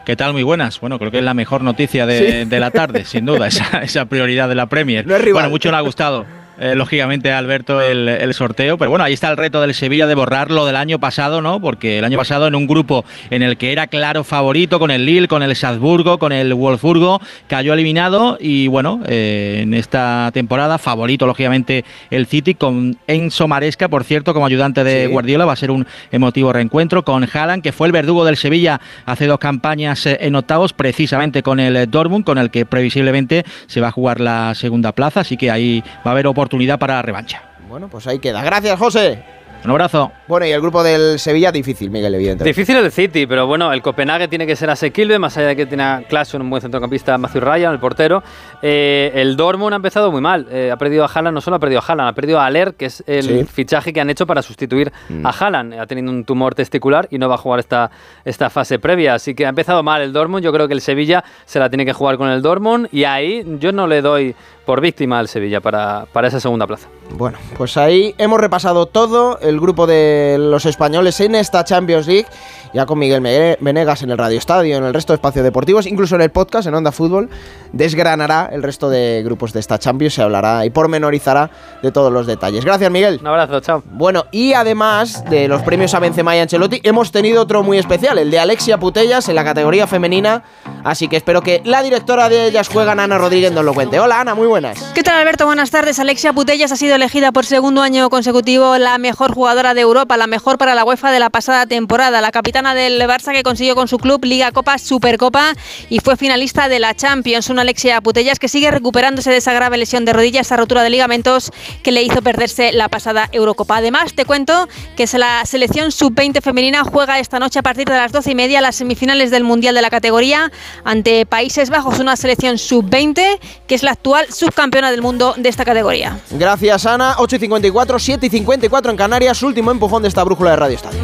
¿Qué 0.07 0.17
tal? 0.17 0.33
Muy 0.33 0.43
buenas. 0.43 0.81
Bueno, 0.81 0.99
creo 0.99 1.11
que 1.11 1.19
es 1.19 1.25
la 1.25 1.35
mejor 1.35 1.61
noticia 1.61 2.07
de, 2.07 2.47
la 2.49 2.71
tarde, 2.71 3.05
sin 3.05 3.27
duda, 3.27 3.47
esa, 3.49 3.83
esa, 3.83 4.07
prioridad 4.07 4.49
de 4.49 4.55
la 4.55 4.67
Premier. 4.67 5.07
No 5.07 5.15
es 5.15 5.21
rival. 5.21 5.43
Bueno, 5.43 5.51
mucho 5.51 5.71
le 5.71 5.77
ha 5.77 5.81
gustado. 5.83 6.25
Eh, 6.61 6.75
lógicamente, 6.75 7.31
Alberto, 7.33 7.81
el, 7.81 8.35
sorteo. 8.35 8.79
Pero 8.79 8.91
bueno, 8.91 9.05
ahí 9.05 9.13
está 9.13 9.31
el 9.31 9.37
reto 9.37 9.61
del 9.61 9.75
Sevilla 9.75 10.07
de 10.07 10.15
borrar 10.15 10.51
lo 10.51 10.67
del 10.67 10.77
año 10.77 10.99
pasado, 10.99 11.41
¿no? 11.41 11.61
Porque 11.61 11.99
el 11.99 12.05
año 12.05 12.19
pasado 12.19 12.47
en 12.47 12.55
un 12.55 12.67
grupo 12.67 13.05
en 13.31 13.43
el 13.43 13.57
que 13.57 13.73
era 13.73 13.87
claro 13.87 14.25
favorito 14.25 14.79
con 14.79 14.91
el 14.91 15.07
Lille, 15.07 15.29
con 15.29 15.43
el 15.43 15.55
Salzburgo, 15.55 16.19
con 16.19 16.33
el 16.33 16.53
Wolfsburgo, 16.55 17.21
cayó 17.47 17.75
eliminado 17.75 18.39
y 18.41 18.67
bueno, 18.67 19.01
eh, 19.07 19.61
en 19.63 19.73
esta 19.73 20.31
temporada 20.35 20.79
favorito, 20.79 21.27
lógicamente, 21.27 21.85
el 22.11 22.27
City 22.27 22.55
con 22.55 22.99
Enzo 23.07 23.47
Maresca, 23.47 23.89
por 23.89 24.05
cierto, 24.05 24.35
como 24.35 24.47
ayudante 24.47 24.83
de 24.83 25.07
Guardiola, 25.07 25.45
va 25.45 25.53
a 25.53 25.57
ser 25.57 25.71
un 25.71 25.87
emotivo 26.11 26.53
reencuentro 26.53 27.05
con 27.05 27.27
Haaland, 27.33 27.63
que 27.63 27.73
fue 27.73 27.87
el 27.87 27.93
verdugo 27.93 28.25
del 28.25 28.37
Sevilla 28.37 28.81
hace 29.07 29.27
dos 29.27 29.39
campañas 29.39 30.05
eh, 30.07 30.19
en 30.23 30.35
octavos, 30.35 30.73
precisamente 30.73 31.43
con 31.43 31.61
el 31.61 31.89
Dortmund, 31.89 32.25
con 32.25 32.39
el 32.39 32.51
que 32.51 32.67
previsiblemente 32.67 33.45
se 33.67 33.81
va 33.81 33.89
a 33.89 33.93
jugar 33.93 34.21
la 34.21 34.55
segunda 34.55 34.93
plaza, 34.93 35.21
así 35.21 35.37
que 35.37 35.51
ahí 35.51 35.83
va 36.05 36.11
a 36.11 36.11
haber 36.11 36.27
oportunidad 36.27 36.48
oportunidad 36.49 36.79
para 36.79 36.95
la 36.95 37.03
revancha. 37.03 37.43
Bueno, 37.69 37.89
pues 37.89 38.07
ahí 38.07 38.19
queda. 38.19 38.43
Gracias, 38.43 38.79
José. 38.79 39.23
Un 39.65 39.71
abrazo. 39.71 40.13
Bueno, 40.29 40.47
y 40.47 40.51
el 40.51 40.61
grupo 40.61 40.83
del 40.83 41.19
Sevilla, 41.19 41.51
difícil, 41.51 41.91
Miguel, 41.91 42.15
evidentemente. 42.15 42.45
Difícil 42.45 42.77
el 42.77 42.93
City, 42.93 43.27
pero 43.27 43.47
bueno, 43.47 43.73
el 43.73 43.83
Copenhague 43.83 44.29
tiene 44.29 44.47
que 44.47 44.55
ser 44.55 44.71
asequible, 44.71 45.19
más 45.19 45.37
allá 45.37 45.49
de 45.49 45.57
que 45.57 45.67
tiene 45.67 45.83
a 45.83 46.03
Clason, 46.09 46.43
un 46.43 46.51
buen 46.51 46.63
centrocampista, 46.63 47.19
Matthew 47.19 47.41
Ryan, 47.41 47.73
el 47.73 47.81
portero. 47.81 48.23
Eh, 48.63 49.11
el 49.15 49.37
Dortmund 49.37 49.73
ha 49.73 49.77
empezado 49.77 50.13
muy 50.13 50.21
mal. 50.21 50.47
Eh, 50.51 50.71
ha 50.71 50.77
perdido 50.77 51.05
a 51.05 51.09
Haaland, 51.09 51.35
no 51.35 51.41
solo 51.41 51.57
ha 51.57 51.59
perdido 51.59 51.81
a 51.81 51.85
Haaland, 51.85 52.09
ha 52.09 52.13
perdido 52.13 52.41
a 52.41 52.47
Aller, 52.47 52.75
que 52.75 52.87
es 52.87 53.03
el 53.07 53.47
fichaje 53.47 53.93
que 53.93 54.01
han 54.01 54.11
hecho 54.11 54.27
para 54.27 54.43
sustituir 54.43 54.93
mm. 55.09 55.27
a 55.27 55.31
Haaland. 55.31 55.75
Ha 55.75 55.87
tenido 55.87 56.11
un 56.11 56.25
tumor 56.25 56.55
testicular 56.55 57.09
y 57.11 57.19
no 57.19 57.29
va 57.29 57.35
a 57.35 57.39
jugar 57.39 57.61
esta, 57.61 57.91
esta 58.25 58.51
fase 58.51 58.79
previa. 58.79 59.15
Así 59.15 59.35
que 59.35 59.45
ha 59.45 59.49
empezado 59.49 59.83
mal 59.83 60.03
el 60.03 60.13
Dortmund. 60.13 60.45
Yo 60.45 60.53
creo 60.53 60.69
que 60.69 60.75
el 60.75 60.81
Sevilla 60.81 61.25
se 61.47 61.59
la 61.59 61.69
tiene 61.69 61.85
que 61.85 61.93
jugar 61.93 62.17
con 62.17 62.29
el 62.29 62.43
Dortmund 62.43 62.89
y 62.93 63.05
ahí 63.05 63.45
yo 63.59 63.73
no 63.73 63.87
le 63.87 64.03
doy 64.03 64.35
por 64.69 64.83
víctima 64.83 65.19
al 65.19 65.29
Sevilla 65.29 65.63
para, 65.63 66.05
para 66.13 66.29
esa 66.29 66.41
segunda 66.41 66.67
plaza. 66.67 66.89
Bueno, 67.13 67.39
pues 67.57 67.79
ahí 67.79 68.15
hemos 68.19 68.39
repasado 68.39 68.85
todo 68.85 69.39
el 69.41 69.58
grupo 69.61 69.87
de 69.87 70.37
los 70.39 70.67
españoles 70.67 71.21
en 71.21 71.35
esta 71.35 71.65
Champions 71.65 72.07
League, 72.07 72.27
ya 72.75 72.87
con 72.87 72.99
Miguel 72.99 73.21
Venegas 73.61 74.03
en 74.03 74.11
el 74.11 74.19
Radio 74.19 74.39
Estadio, 74.39 74.77
en 74.77 74.85
el 74.85 74.95
resto 74.95 75.13
de 75.13 75.17
espacios 75.17 75.45
deportivos, 75.45 75.87
incluso 75.87 76.15
en 76.15 76.23
el 76.23 76.31
podcast, 76.31 76.69
en 76.69 76.75
Onda 76.75 76.93
Fútbol, 76.93 77.29
desgranará 77.73 78.49
el 78.53 78.63
resto 78.63 78.91
de 78.91 79.23
grupos 79.25 79.53
de 79.53 79.61
esta 79.61 79.79
Champions, 79.79 80.15
se 80.15 80.23
hablará 80.23 80.65
y 80.65 80.71
pormenorizará 80.71 81.51
de 81.83 81.93
todos 81.93 82.13
los 82.13 82.27
detalles. 82.27 82.65
Gracias, 82.65 82.91
Miguel. 82.91 83.19
Un 83.21 83.27
abrazo, 83.27 83.61
chao. 83.61 83.83
Bueno, 83.91 84.27
y 84.31 84.53
además 84.53 85.25
de 85.31 85.49
los 85.49 85.63
premios 85.63 85.95
a 85.95 86.01
Benzema 86.01 86.37
y 86.37 86.41
Ancelotti, 86.41 86.81
hemos 86.85 87.11
tenido 87.13 87.43
otro 87.43 87.63
muy 87.63 87.79
especial, 87.79 88.19
el 88.19 88.31
de 88.31 88.39
Alexia 88.39 88.79
Putellas 88.79 89.29
en 89.29 89.35
la 89.35 89.45
categoría 89.45 89.87
femenina, 89.87 90.45
así 90.85 91.09
que 91.09 91.17
espero 91.17 91.43
que 91.43 91.63
la 91.65 91.83
directora 91.83 92.29
de 92.29 92.47
Ellas 92.47 92.69
Juegan, 92.69 93.01
Ana 93.01 93.19
Rodríguez, 93.19 93.53
nos 93.53 93.65
lo 93.65 93.75
cuente. 93.75 93.99
Hola, 94.01 94.21
Ana, 94.21 94.35
muy 94.35 94.47
buenas. 94.47 94.83
¿Qué 94.95 95.03
tal, 95.03 95.17
Alberto? 95.17 95.47
Buenas 95.47 95.71
tardes. 95.71 95.99
Alexia 95.99 96.33
Putellas 96.33 96.73
ha 96.73 96.77
sido 96.77 96.95
elegida 96.95 97.33
por 97.33 97.47
segundo 97.47 97.83
año 97.83 98.11
consecutivo 98.11 98.77
la 98.79 98.99
mejor 98.99 99.33
jugadora 99.39 99.73
de 99.73 99.83
Europa, 99.83 100.17
la 100.17 100.27
mejor 100.27 100.59
para 100.59 100.75
la 100.75 100.85
UEFA 100.85 101.13
de 101.13 101.21
la 101.21 101.31
pasada 101.31 101.65
temporada, 101.65 102.21
la 102.21 102.33
capitana 102.33 102.75
del 102.75 103.01
Barça 103.03 103.31
que 103.33 103.45
consiguió 103.45 103.77
con 103.77 103.87
su 103.87 103.99
club 103.99 104.25
Liga 104.25 104.51
Copa 104.51 104.79
Supercopa 104.79 105.53
y 105.89 106.01
fue 106.01 106.17
finalista 106.17 106.69
de 106.69 106.81
la 106.81 106.93
Champions, 106.97 107.49
una 107.49 107.63
Alexia 107.63 108.01
Putellas 108.01 108.41
que 108.41 108.49
sigue 108.49 108.73
recuperándose 108.73 109.31
de 109.31 109.37
esa 109.37 109.53
grave 109.53 109.77
lesión 109.77 110.05
de 110.05 110.13
rodilla, 110.13 110.41
esa 110.41 110.57
rotura 110.57 110.83
de 110.83 110.91
ligamentos 110.91 111.53
que 111.85 111.93
le 111.93 112.03
hizo 112.03 112.21
perderse 112.21 112.73
la 112.73 112.89
pasada 112.89 113.29
Eurocopa. 113.31 113.77
Además, 113.77 114.15
te 114.15 114.25
cuento 114.25 114.69
que 114.97 115.07
la 115.15 115.47
selección 115.47 115.93
sub-20 115.93 116.43
femenina 116.43 116.83
juega 116.83 117.21
esta 117.21 117.39
noche 117.39 117.61
a 117.61 117.63
partir 117.63 117.87
de 117.87 117.95
las 117.95 118.11
12 118.11 118.33
y 118.33 118.35
media 118.35 118.61
las 118.61 118.75
semifinales 118.75 119.31
del 119.31 119.45
Mundial 119.45 119.77
de 119.77 119.83
la 119.83 119.91
categoría 119.91 120.51
ante 120.83 121.27
Países 121.27 121.71
Bajos, 121.71 122.01
una 122.01 122.17
selección 122.17 122.59
sub-20 122.59 123.39
que 123.69 123.75
es 123.77 123.85
la 123.85 123.93
actual 123.93 124.27
subcampeona 124.33 124.91
del 124.91 125.01
mundo 125.01 125.35
de 125.37 125.49
esta 125.49 125.65
categoría. 125.65 126.19
Gracias, 126.31 126.87
Ana. 126.87 127.15
8 127.19 127.37
y 127.37 127.39
54, 127.39 127.99
7 127.99 128.27
y 128.27 128.31
54 128.31 128.91
en 128.91 128.97
Canarias. 128.97 129.28
Último 129.29 129.71
empujón 129.71 130.01
de 130.01 130.09
esta 130.09 130.25
brújula 130.25 130.53
de 130.53 130.57
Radio 130.57 130.77
Estadio. 130.77 131.01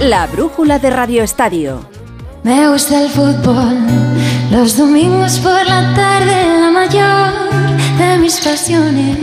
La 0.00 0.26
brújula 0.26 0.78
de 0.78 0.90
Radio 0.90 1.22
Estadio. 1.22 1.80
Me 2.42 2.68
gusta 2.68 3.02
el 3.02 3.08
fútbol, 3.08 3.78
los 4.50 4.76
domingos 4.76 5.38
por 5.38 5.66
la 5.66 5.94
tarde, 5.94 6.60
la 6.60 6.70
mayor 6.70 7.32
de 7.98 8.18
mis 8.18 8.38
pasiones, 8.38 9.16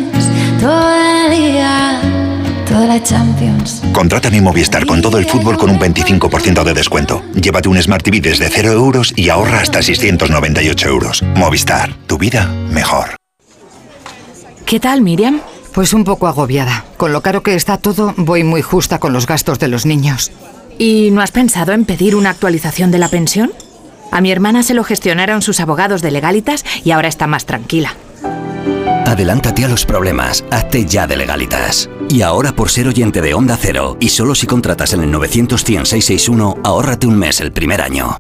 todo 0.60 0.92
el 0.96 1.38
día, 1.40 2.02
toda 2.68 2.88
la 2.88 3.04
Champions. 3.04 3.84
Contrata 3.94 4.32
mi 4.32 4.42
Movistar 4.42 4.88
con 4.88 5.00
todo 5.00 5.20
el 5.20 5.26
fútbol 5.26 5.56
con 5.56 5.70
un 5.70 5.80
25% 5.80 6.64
de 6.64 6.74
descuento. 6.74 7.22
Llévate 7.36 7.70
un 7.70 7.80
Smart 7.80 8.04
TV 8.04 8.22
desde 8.22 8.50
0 8.50 8.72
euros 8.72 9.14
y 9.16 9.30
ahorra 9.30 9.60
hasta 9.60 9.84
698 9.84 10.90
euros. 10.90 11.22
Movistar, 11.36 11.94
tu 12.08 12.18
vida 12.18 12.48
mejor. 12.72 13.16
¿Qué 14.66 14.80
tal, 14.80 15.02
Miriam? 15.02 15.42
Pues 15.78 15.94
un 15.94 16.06
poco 16.06 16.26
agobiada. 16.26 16.86
Con 16.98 17.14
lo 17.14 17.22
caro 17.22 17.44
que 17.44 17.54
está 17.54 17.78
todo, 17.78 18.16
voy 18.18 18.44
muy 18.44 18.64
justa 18.64 18.98
con 18.98 19.14
los 19.14 19.28
gastos 19.28 19.60
de 19.60 19.68
los 19.68 19.86
niños. 19.86 20.32
¿Y 20.80 21.12
no 21.12 21.22
has 21.22 21.30
pensado 21.30 21.72
en 21.72 21.86
pedir 21.86 22.16
una 22.16 22.32
actualización 22.32 22.90
de 22.90 22.98
la 22.98 23.10
pensión? 23.10 23.52
A 24.12 24.20
mi 24.20 24.32
hermana 24.32 24.64
se 24.64 24.74
lo 24.74 24.84
gestionaron 24.84 25.44
sus 25.44 25.60
abogados 25.60 26.02
de 26.02 26.10
legalitas 26.10 26.66
y 26.84 26.90
ahora 26.90 27.10
está 27.10 27.28
más 27.28 27.46
tranquila. 27.46 27.96
Adelántate 29.06 29.66
a 29.66 29.68
los 29.68 29.86
problemas, 29.86 30.44
hazte 30.50 30.84
ya 30.84 31.06
de 31.06 31.16
legalitas. 31.16 31.92
Y 32.10 32.24
ahora 32.24 32.54
por 32.54 32.72
ser 32.72 32.88
oyente 32.88 33.22
de 33.22 33.36
Onda 33.36 33.56
Cero 33.56 33.98
y 34.00 34.10
solo 34.10 34.34
si 34.34 34.48
contratas 34.48 34.94
en 34.94 35.04
el 35.04 35.12
900 35.12 35.62
661 35.62 36.58
ahórrate 36.64 37.06
un 37.06 37.20
mes 37.20 37.40
el 37.40 37.52
primer 37.52 37.84
año. 37.84 38.18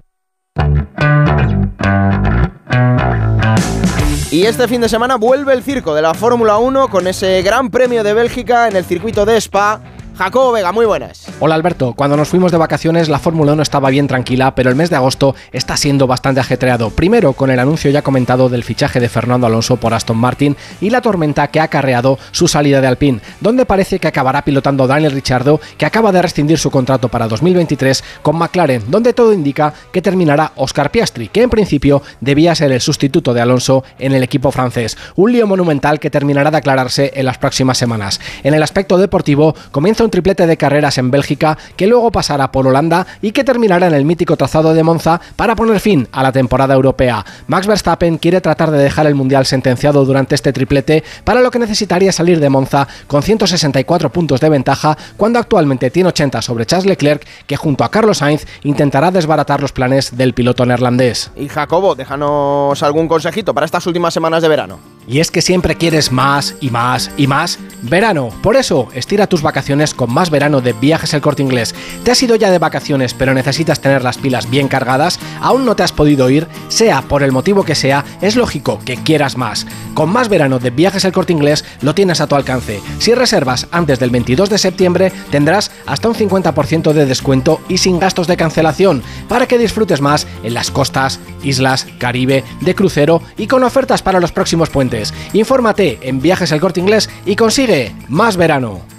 Y 4.30 4.46
este 4.46 4.68
fin 4.68 4.82
de 4.82 4.90
semana 4.90 5.16
vuelve 5.16 5.54
el 5.54 5.64
circo 5.64 5.96
de 5.96 6.02
la 6.02 6.14
Fórmula 6.14 6.58
1 6.58 6.90
con 6.90 7.08
ese 7.08 7.42
Gran 7.44 7.70
Premio 7.70 8.04
de 8.04 8.14
Bélgica 8.14 8.68
en 8.68 8.76
el 8.76 8.84
circuito 8.84 9.26
de 9.26 9.38
Spa 9.38 9.80
Jacobo 10.18 10.52
Vega, 10.52 10.72
muy 10.72 10.88
buenas. 10.88 11.28
Hola 11.40 11.54
Alberto, 11.54 11.94
cuando 11.94 12.18
nos 12.18 12.30
fuimos 12.30 12.52
de 12.52 12.58
vacaciones 12.58 13.08
la 13.08 13.20
Fórmula 13.20 13.54
1 13.54 13.62
estaba 13.62 13.92
bien 13.92 14.08
tranquila, 14.08 14.56
pero 14.56 14.72
el 14.72 14.76
mes 14.76 14.90
de 14.90 14.96
agosto 14.96 15.36
está 15.52 15.78
siendo 15.78 16.08
bastante 16.08 16.42
ajetreado. 16.42 16.90
Primero 16.90 17.34
con 17.34 17.52
el 17.52 17.60
anuncio 17.60 17.92
ya 17.92 18.02
comentado 18.02 18.50
del 18.50 18.64
fichaje 18.64 19.00
de 19.00 19.10
Fernando 19.10 19.46
Alonso 19.46 19.78
por 19.78 19.94
Aston 19.94 20.18
Martin 20.18 20.58
y 20.82 20.90
la 20.90 21.02
tormenta 21.02 21.50
que 21.50 21.60
ha 21.60 21.64
acarreado 21.64 22.18
su 22.32 22.48
salida 22.48 22.82
de 22.82 22.88
Alpine, 22.88 23.20
donde 23.42 23.68
parece 23.68 24.00
que 24.00 24.08
acabará 24.08 24.44
pilotando 24.44 24.88
Daniel 24.88 25.12
Ricciardo, 25.12 25.62
que 25.78 25.86
acaba 25.86 26.12
de 26.12 26.24
rescindir 26.24 26.58
su 26.58 26.72
contrato 26.72 27.10
para 27.10 27.28
2023 27.28 28.04
con 28.24 28.38
McLaren, 28.38 28.90
donde 28.90 29.14
todo 29.14 29.34
indica 29.34 29.72
que 29.92 30.02
terminará 30.02 30.52
Oscar 30.56 30.90
Piastri, 30.90 31.28
que 31.28 31.44
en 31.44 31.52
principio 31.52 32.02
debía 32.22 32.56
ser 32.56 32.72
el 32.72 32.82
sustituto 32.82 33.36
de 33.36 33.42
Alonso 33.42 33.84
en 34.00 34.14
el 34.14 34.24
equipo 34.24 34.52
francés. 34.52 34.98
Un 35.16 35.32
lío 35.32 35.46
monumental 35.46 36.00
que 36.00 36.10
terminará 36.10 36.50
de 36.50 36.58
aclararse 36.58 37.12
en 37.14 37.26
las 37.28 37.38
próximas 37.38 37.78
semanas. 37.78 38.20
En 38.42 38.56
el 38.56 38.64
aspecto 38.64 38.98
deportivo, 38.98 39.54
comienza 39.70 40.07
un 40.08 40.12
triplete 40.12 40.48
de 40.48 40.56
carreras 40.56 40.98
en 40.98 41.12
Bélgica 41.12 41.58
que 41.76 41.86
luego 41.86 42.14
pasará 42.14 42.50
por 42.50 42.66
Holanda 42.66 43.06
y 43.22 43.34
que 43.34 43.44
terminará 43.44 43.88
en 43.88 43.94
el 43.94 44.06
mítico 44.06 44.38
trazado 44.38 44.74
de 44.74 44.82
Monza 44.82 45.20
para 45.36 45.54
poner 45.54 45.82
fin 45.82 46.08
a 46.14 46.24
la 46.24 46.32
temporada 46.32 46.74
europea. 46.74 47.26
Max 47.48 47.68
Verstappen 47.68 48.18
quiere 48.18 48.40
tratar 48.40 48.72
de 48.72 48.78
dejar 48.78 49.06
el 49.06 49.16
Mundial 49.16 49.46
sentenciado 49.46 50.06
durante 50.06 50.34
este 50.34 50.54
triplete, 50.54 51.04
para 51.26 51.42
lo 51.42 51.52
que 51.52 51.60
necesitaría 51.60 52.14
salir 52.14 52.40
de 52.40 52.50
Monza 52.50 52.88
con 53.08 53.22
164 53.22 54.10
puntos 54.10 54.40
de 54.40 54.48
ventaja 54.48 54.98
cuando 55.18 55.40
actualmente 55.40 55.92
tiene 55.92 56.08
80 56.10 56.42
sobre 56.42 56.66
Charles 56.66 56.88
Leclerc, 56.88 57.28
que 57.46 57.58
junto 57.58 57.84
a 57.84 57.92
Carlos 57.92 58.20
Sainz 58.20 58.46
intentará 58.64 59.12
desbaratar 59.12 59.60
los 59.60 59.74
planes 59.74 60.16
del 60.16 60.34
piloto 60.34 60.66
neerlandés. 60.66 61.32
Y 61.36 61.50
Jacobo, 61.50 61.96
déjanos 61.96 62.82
algún 62.82 63.10
consejito 63.10 63.54
para 63.54 63.66
estas 63.66 63.86
últimas 63.88 64.14
semanas 64.14 64.42
de 64.42 64.48
verano. 64.48 64.80
Y 65.08 65.20
es 65.20 65.32
que 65.32 65.42
siempre 65.42 65.76
quieres 65.76 66.12
más 66.12 66.56
y 66.60 66.70
más 66.70 67.12
y 67.18 67.28
más 67.28 67.60
verano. 67.82 68.30
Por 68.44 68.58
eso, 68.58 68.90
estira 68.94 69.28
tus 69.28 69.42
vacaciones 69.42 69.94
con 69.98 70.14
más 70.14 70.30
verano 70.30 70.62
de 70.62 70.72
Viajes 70.72 71.14
El 71.14 71.20
Corte 71.20 71.44
Inglés. 71.44 71.76
¿Te 72.06 72.12
has 72.12 72.24
ido 72.24 72.38
ya 72.38 72.50
de 72.50 72.60
vacaciones 72.60 73.14
pero 73.14 73.34
necesitas 73.34 73.82
tener 73.82 74.02
las 74.04 74.18
pilas 74.18 74.50
bien 74.50 74.70
cargadas? 74.70 75.20
¿Aún 75.42 75.66
no 75.66 75.76
te 75.76 75.84
has 75.84 75.92
podido 75.92 76.30
ir? 76.30 76.48
Sea 76.70 77.02
por 77.02 77.24
el 77.24 77.34
motivo 77.34 77.66
que 77.66 77.76
sea, 77.76 78.06
es 78.22 78.38
lógico 78.38 78.80
que 78.86 78.96
quieras 78.96 79.36
más. 79.36 79.68
Con 79.94 80.10
más 80.10 80.30
verano 80.30 80.60
de 80.60 80.70
Viajes 80.70 81.04
El 81.04 81.12
Corte 81.12 81.34
Inglés 81.34 81.66
lo 81.82 81.94
tienes 81.94 82.22
a 82.22 82.28
tu 82.28 82.36
alcance. 82.36 82.80
Si 83.00 83.14
reservas 83.14 83.68
antes 83.72 84.00
del 84.00 84.12
22 84.12 84.50
de 84.50 84.58
septiembre 84.58 85.12
tendrás 85.32 85.72
hasta 85.86 86.08
un 86.08 86.16
50% 86.16 86.94
de 86.94 87.06
descuento 87.06 87.60
y 87.68 87.80
sin 87.80 88.00
gastos 88.00 88.28
de 88.28 88.38
cancelación 88.38 89.02
para 89.28 89.48
que 89.48 89.58
disfrutes 89.58 90.00
más 90.00 90.28
en 90.44 90.54
las 90.54 90.72
costas, 90.72 91.20
islas, 91.44 91.88
Caribe, 91.98 92.44
de 92.62 92.76
crucero 92.76 93.22
y 93.38 93.48
con 93.48 93.64
ofertas 93.64 94.02
para 94.02 94.20
los 94.20 94.32
próximos 94.32 94.70
puentes. 94.70 95.14
Infórmate 95.34 96.00
en 96.04 96.22
Viajes 96.22 96.52
El 96.52 96.62
Corte 96.62 96.80
Inglés 96.80 97.10
y 97.26 97.36
consigue 97.36 97.96
más 98.08 98.38
verano. 98.38 98.97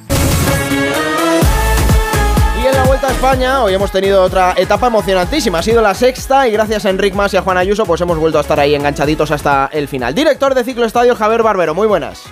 España, 3.10 3.62
hoy 3.62 3.74
hemos 3.74 3.90
tenido 3.90 4.22
otra 4.22 4.54
etapa 4.56 4.86
emocionantísima. 4.86 5.58
Ha 5.58 5.62
sido 5.62 5.82
la 5.82 5.94
sexta 5.94 6.46
y 6.46 6.52
gracias 6.52 6.84
a 6.84 6.90
Enric 6.90 7.14
Mas 7.14 7.32
y 7.34 7.36
a 7.36 7.42
Juan 7.42 7.56
Ayuso, 7.56 7.84
pues 7.86 8.00
hemos 8.00 8.18
vuelto 8.18 8.38
a 8.38 8.42
estar 8.42 8.60
ahí 8.60 8.74
enganchaditos 8.74 9.30
hasta 9.30 9.70
el 9.72 9.88
final. 9.88 10.14
Director 10.14 10.54
de 10.54 10.62
Ciclo 10.62 10.84
Estadio, 10.84 11.16
Javier 11.16 11.42
Barbero, 11.42 11.74
muy 11.74 11.86
buenas. 11.86 12.24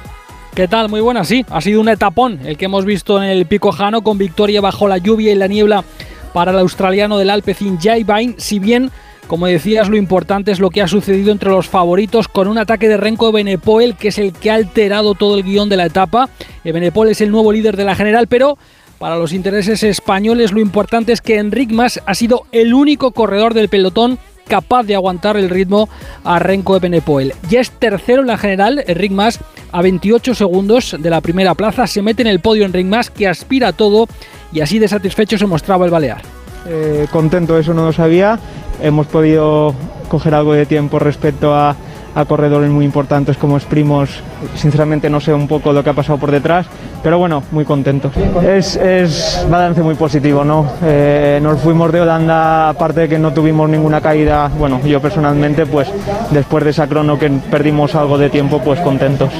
¿Qué 0.55 0.69
tal? 0.69 0.89
Muy 0.89 1.01
buenas, 1.01 1.29
sí. 1.29 1.45
Ha 1.51 1.61
sido 1.61 1.81
un 1.81 1.89
etapón 1.89 2.41
el 2.45 2.57
que 2.57 2.67
hemos 2.67 2.85
visto 2.85 3.23
en 3.23 3.29
el 3.29 3.47
Pico 3.47 3.73
Jano 3.73 4.03
con 4.03 4.19
victoria 4.19 4.61
bajo 4.61 4.87
la 4.87 4.99
lluvia 4.99 5.33
y 5.33 5.35
la 5.35 5.47
niebla 5.47 5.85
para 6.33 6.53
el 6.53 6.59
australiano 6.59 7.19
del 7.19 7.31
Alpecin 7.31 7.79
Vine, 7.79 8.35
si 8.39 8.59
bien 8.59 8.91
como 9.27 9.47
decías, 9.47 9.89
lo 9.89 9.97
importante 9.97 10.53
es 10.53 10.61
lo 10.61 10.71
que 10.71 10.83
ha 10.83 10.87
sucedido 10.87 11.33
entre 11.33 11.51
los 11.51 11.69
favoritos 11.69 12.29
con 12.29 12.47
un 12.47 12.59
ataque 12.59 12.89
de 12.89 12.97
Renko 12.97 13.33
Benepoel, 13.33 13.97
que 13.97 14.09
es 14.09 14.19
el 14.19 14.33
que 14.33 14.53
ha 14.53 14.55
alterado 14.55 15.15
todo 15.15 15.37
el 15.37 15.43
guion 15.43 15.69
de 15.69 15.77
la 15.77 15.87
etapa. 15.87 16.29
Eh, 16.63 16.71
Benepoel 16.71 17.11
es 17.11 17.21
el 17.21 17.33
nuevo 17.33 17.51
líder 17.51 17.77
de 17.77 17.85
la 17.85 17.97
general, 17.97 18.29
pero 18.29 18.57
para 18.99 19.17
los 19.17 19.33
intereses 19.33 19.83
españoles 19.83 20.53
lo 20.53 20.61
importante 20.61 21.13
es 21.13 21.21
que 21.21 21.39
Enric 21.39 21.71
Mas 21.73 22.01
ha 22.07 22.15
sido 22.15 22.45
el 22.53 22.75
único 22.75 23.13
corredor 23.13 23.55
del 23.55 23.69
pelotón 23.69 24.19
capaz 24.47 24.85
de 24.85 24.95
aguantar 24.95 25.37
el 25.37 25.51
ritmo 25.51 25.89
a 26.25 26.39
Renko 26.39 26.75
de 26.75 26.81
Benepoel. 26.81 27.35
Ya 27.49 27.61
es 27.61 27.71
tercero 27.71 28.23
en 28.23 28.29
la 28.29 28.39
general, 28.39 28.83
Enric 28.87 29.13
Mas 29.13 29.41
a 29.73 29.83
28 29.83 30.35
segundos 30.35 30.97
de 30.99 31.11
la 31.11 31.21
primera 31.21 31.55
plaza, 31.55 31.87
se 31.87 32.03
mete 32.03 32.23
en 32.23 32.29
el 32.29 32.41
podio 32.41 32.65
Enric 32.65 32.87
Mas 32.87 33.11
que 33.11 33.29
aspira 33.29 33.69
a 33.69 33.73
todo 33.73 34.07
y 34.53 34.61
así 34.61 34.79
de 34.79 34.89
satisfecho 34.89 35.37
se 35.37 35.47
mostraba 35.47 35.85
el 35.85 35.91
Balear. 35.91 36.23
Eh, 36.69 37.07
contento, 37.11 37.59
eso 37.59 37.75
no 37.75 37.85
lo 37.85 37.93
sabía. 37.93 38.39
Hemos 38.83 39.07
podido 39.07 39.75
coger 40.09 40.35
algo 40.35 40.53
de 40.53 40.67
tiempo 40.67 40.99
respecto 40.99 41.55
a, 41.55 41.77
corredores 42.25 42.71
muy 42.71 42.85
importantes 42.85 43.37
como 43.37 43.59
Primos. 43.59 44.11
Sinceramente 44.55 45.11
no 45.11 45.21
sé 45.21 45.35
un 45.35 45.49
poco 45.49 45.73
lo 45.73 45.83
que 45.83 45.91
ha 45.91 45.93
pasado 45.93 46.19
por 46.19 46.31
detrás, 46.31 46.67
pero 47.03 47.19
bueno, 47.19 47.43
muy 47.51 47.65
contento. 47.65 48.11
Es, 48.43 48.77
es 48.77 49.47
balance 49.51 49.83
muy 49.83 49.95
positivo, 49.95 50.45
¿no? 50.45 50.67
Eh, 50.83 51.39
nos 51.43 51.61
fuimos 51.61 51.93
de 51.93 52.01
Holanda, 52.01 52.71
aparte 52.71 53.01
de 53.01 53.09
que 53.09 53.19
no 53.19 53.33
tuvimos 53.33 53.69
ninguna 53.69 54.01
caída, 54.01 54.49
bueno, 54.59 54.81
yo 54.85 55.01
personalmente, 55.01 55.67
pues 55.67 55.89
después 56.31 56.65
de 56.65 56.71
esa 56.71 56.87
crono 56.87 57.19
que 57.19 57.29
perdimos 57.51 57.95
algo 57.95 58.19
de 58.19 58.31
tiempo, 58.31 58.61
pues 58.61 58.81
contentos. 58.81 59.31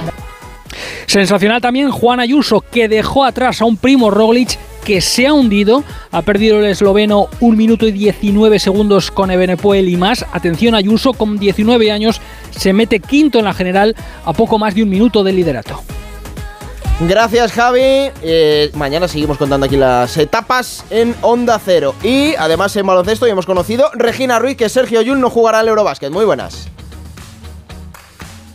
Sensacional 1.07 1.61
también 1.61 1.91
Juan 1.91 2.21
Ayuso, 2.21 2.61
que 2.61 2.89
dejó 2.89 3.25
atrás 3.25 3.63
a 3.63 3.65
un 3.65 3.77
primo 3.77 4.11
Roglic 4.11 4.59
que 4.87 5.01
se 5.01 5.27
ha 5.27 5.35
hundido. 5.35 5.83
Ha 6.13 6.23
perdido 6.23 6.61
el 6.61 6.67
esloveno 6.67 7.29
1 7.41 7.57
minuto 7.57 7.87
y 7.87 7.93
19 7.93 8.61
segundos 8.61 9.11
con 9.11 9.33
Ebenepoel 9.33 9.89
y 9.89 9.97
más. 9.97 10.25
Atención 10.33 10.77
Ayuso, 10.77 11.13
con 11.13 11.39
19 11.39 11.91
años, 11.91 12.21
se 12.57 12.73
mete 12.73 13.01
quinto 13.01 13.41
en 13.41 13.47
la 13.47 13.53
general 13.53 13.97
a 14.25 14.33
poco 14.33 14.59
más 14.59 14.77
de 14.77 14.85
un 14.85 14.89
minuto 14.89 15.25
de 15.25 15.33
liderato. 15.33 15.83
Gracias 17.01 17.53
Javi. 17.53 18.13
Eh, 18.23 18.71
mañana 18.75 19.09
seguimos 19.09 19.37
contando 19.37 19.67
aquí 19.67 19.77
las 19.77 20.17
etapas 20.17 20.85
en 20.91 21.17
Onda 21.21 21.61
Cero. 21.63 21.97
Y 22.05 22.37
además 22.37 22.77
en 22.77 22.87
baloncesto 22.87 23.27
ya 23.27 23.33
hemos 23.33 23.45
conocido 23.45 23.91
Regina 23.93 24.39
Ruiz 24.39 24.57
que 24.57 24.69
Sergio 24.69 25.03
Yul 25.03 25.21
no 25.21 25.31
jugará 25.31 25.59
al 25.59 25.69
Eurobásquet. 25.69 26.13
Muy 26.13 26.25
buenas. 26.25 26.69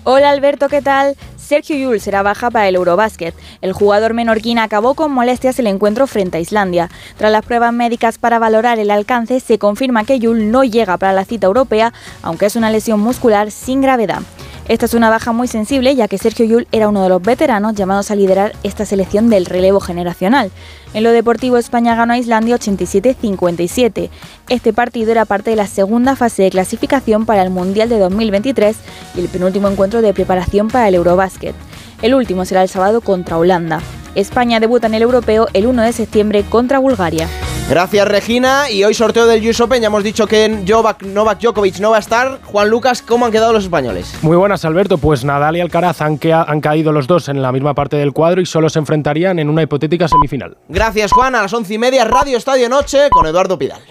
Hola 0.05 0.31
Alberto, 0.31 0.69
¿qué 0.69 0.81
tal? 0.81 1.15
Sergio 1.51 1.75
Yul 1.75 1.99
será 1.99 2.23
baja 2.23 2.49
para 2.49 2.69
el 2.69 2.75
Eurobásquet. 2.75 3.35
El 3.59 3.73
jugador 3.73 4.13
menorquín 4.13 4.57
acabó 4.57 4.93
con 4.93 5.11
molestias 5.11 5.59
el 5.59 5.67
encuentro 5.67 6.07
frente 6.07 6.37
a 6.37 6.39
Islandia. 6.39 6.89
Tras 7.17 7.29
las 7.29 7.43
pruebas 7.43 7.73
médicas 7.73 8.17
para 8.17 8.39
valorar 8.39 8.79
el 8.79 8.89
alcance, 8.89 9.41
se 9.41 9.59
confirma 9.59 10.05
que 10.05 10.17
Yul 10.17 10.49
no 10.49 10.63
llega 10.63 10.95
para 10.95 11.11
la 11.11 11.25
cita 11.25 11.47
europea, 11.47 11.91
aunque 12.21 12.45
es 12.45 12.55
una 12.55 12.71
lesión 12.71 13.01
muscular 13.01 13.51
sin 13.51 13.81
gravedad. 13.81 14.21
Esta 14.67 14.85
es 14.85 14.93
una 14.93 15.09
baja 15.09 15.31
muy 15.31 15.47
sensible 15.47 15.95
ya 15.95 16.07
que 16.07 16.17
Sergio 16.17 16.45
Yul 16.45 16.67
era 16.71 16.87
uno 16.87 17.03
de 17.03 17.09
los 17.09 17.21
veteranos 17.21 17.75
llamados 17.75 18.11
a 18.11 18.15
liderar 18.15 18.53
esta 18.63 18.85
selección 18.85 19.29
del 19.29 19.45
relevo 19.45 19.79
generacional. 19.79 20.51
En 20.93 21.03
lo 21.03 21.11
deportivo 21.11 21.57
España 21.57 21.95
ganó 21.95 22.13
a 22.13 22.17
Islandia 22.17 22.57
87-57. 22.57 24.09
Este 24.49 24.73
partido 24.73 25.11
era 25.11 25.25
parte 25.25 25.49
de 25.49 25.55
la 25.55 25.67
segunda 25.67 26.15
fase 26.15 26.43
de 26.43 26.51
clasificación 26.51 27.25
para 27.25 27.43
el 27.43 27.49
Mundial 27.49 27.89
de 27.89 27.99
2023 27.99 28.77
y 29.15 29.19
el 29.19 29.29
penúltimo 29.29 29.67
encuentro 29.67 30.01
de 30.01 30.13
preparación 30.13 30.67
para 30.67 30.87
el 30.87 30.95
Eurobásquet. 30.95 31.55
El 32.01 32.15
último 32.15 32.45
será 32.45 32.63
el 32.63 32.69
sábado 32.69 33.01
contra 33.01 33.37
Holanda. 33.37 33.79
España 34.15 34.59
debuta 34.59 34.87
en 34.87 34.95
el 34.95 35.03
europeo 35.03 35.47
el 35.53 35.67
1 35.67 35.83
de 35.83 35.93
septiembre 35.93 36.43
contra 36.43 36.79
Bulgaria. 36.79 37.27
Gracias 37.69 38.05
Regina 38.07 38.69
y 38.69 38.83
hoy 38.83 38.93
sorteo 38.93 39.27
del 39.27 39.47
US 39.47 39.61
Open, 39.61 39.81
ya 39.81 39.87
hemos 39.87 40.03
dicho 40.03 40.27
que 40.27 40.49
Novak, 40.49 41.03
Novak 41.03 41.39
Djokovic 41.39 41.79
no 41.79 41.91
va 41.91 41.97
a 41.97 41.99
estar. 41.99 42.41
Juan 42.43 42.69
Lucas, 42.69 43.01
¿cómo 43.01 43.25
han 43.25 43.31
quedado 43.31 43.53
los 43.53 43.63
españoles? 43.63 44.13
Muy 44.23 44.35
buenas 44.35 44.65
Alberto, 44.65 44.97
pues 44.97 45.23
Nadal 45.23 45.55
y 45.55 45.61
Alcaraz 45.61 46.01
han, 46.01 46.19
han 46.23 46.59
caído 46.59 46.91
los 46.91 47.07
dos 47.07 47.29
en 47.29 47.41
la 47.41 47.51
misma 47.51 47.73
parte 47.73 47.95
del 47.95 48.11
cuadro 48.11 48.41
y 48.41 48.45
solo 48.45 48.69
se 48.69 48.79
enfrentarían 48.79 49.39
en 49.39 49.47
una 49.47 49.61
hipotética 49.61 50.07
semifinal. 50.07 50.57
Gracias 50.67 51.11
Juan, 51.13 51.35
a 51.35 51.43
las 51.43 51.53
once 51.53 51.73
y 51.73 51.77
media 51.77 52.03
Radio 52.03 52.37
Estadio 52.37 52.67
Noche 52.67 53.09
con 53.09 53.25
Eduardo 53.27 53.57
Pidal. 53.57 53.81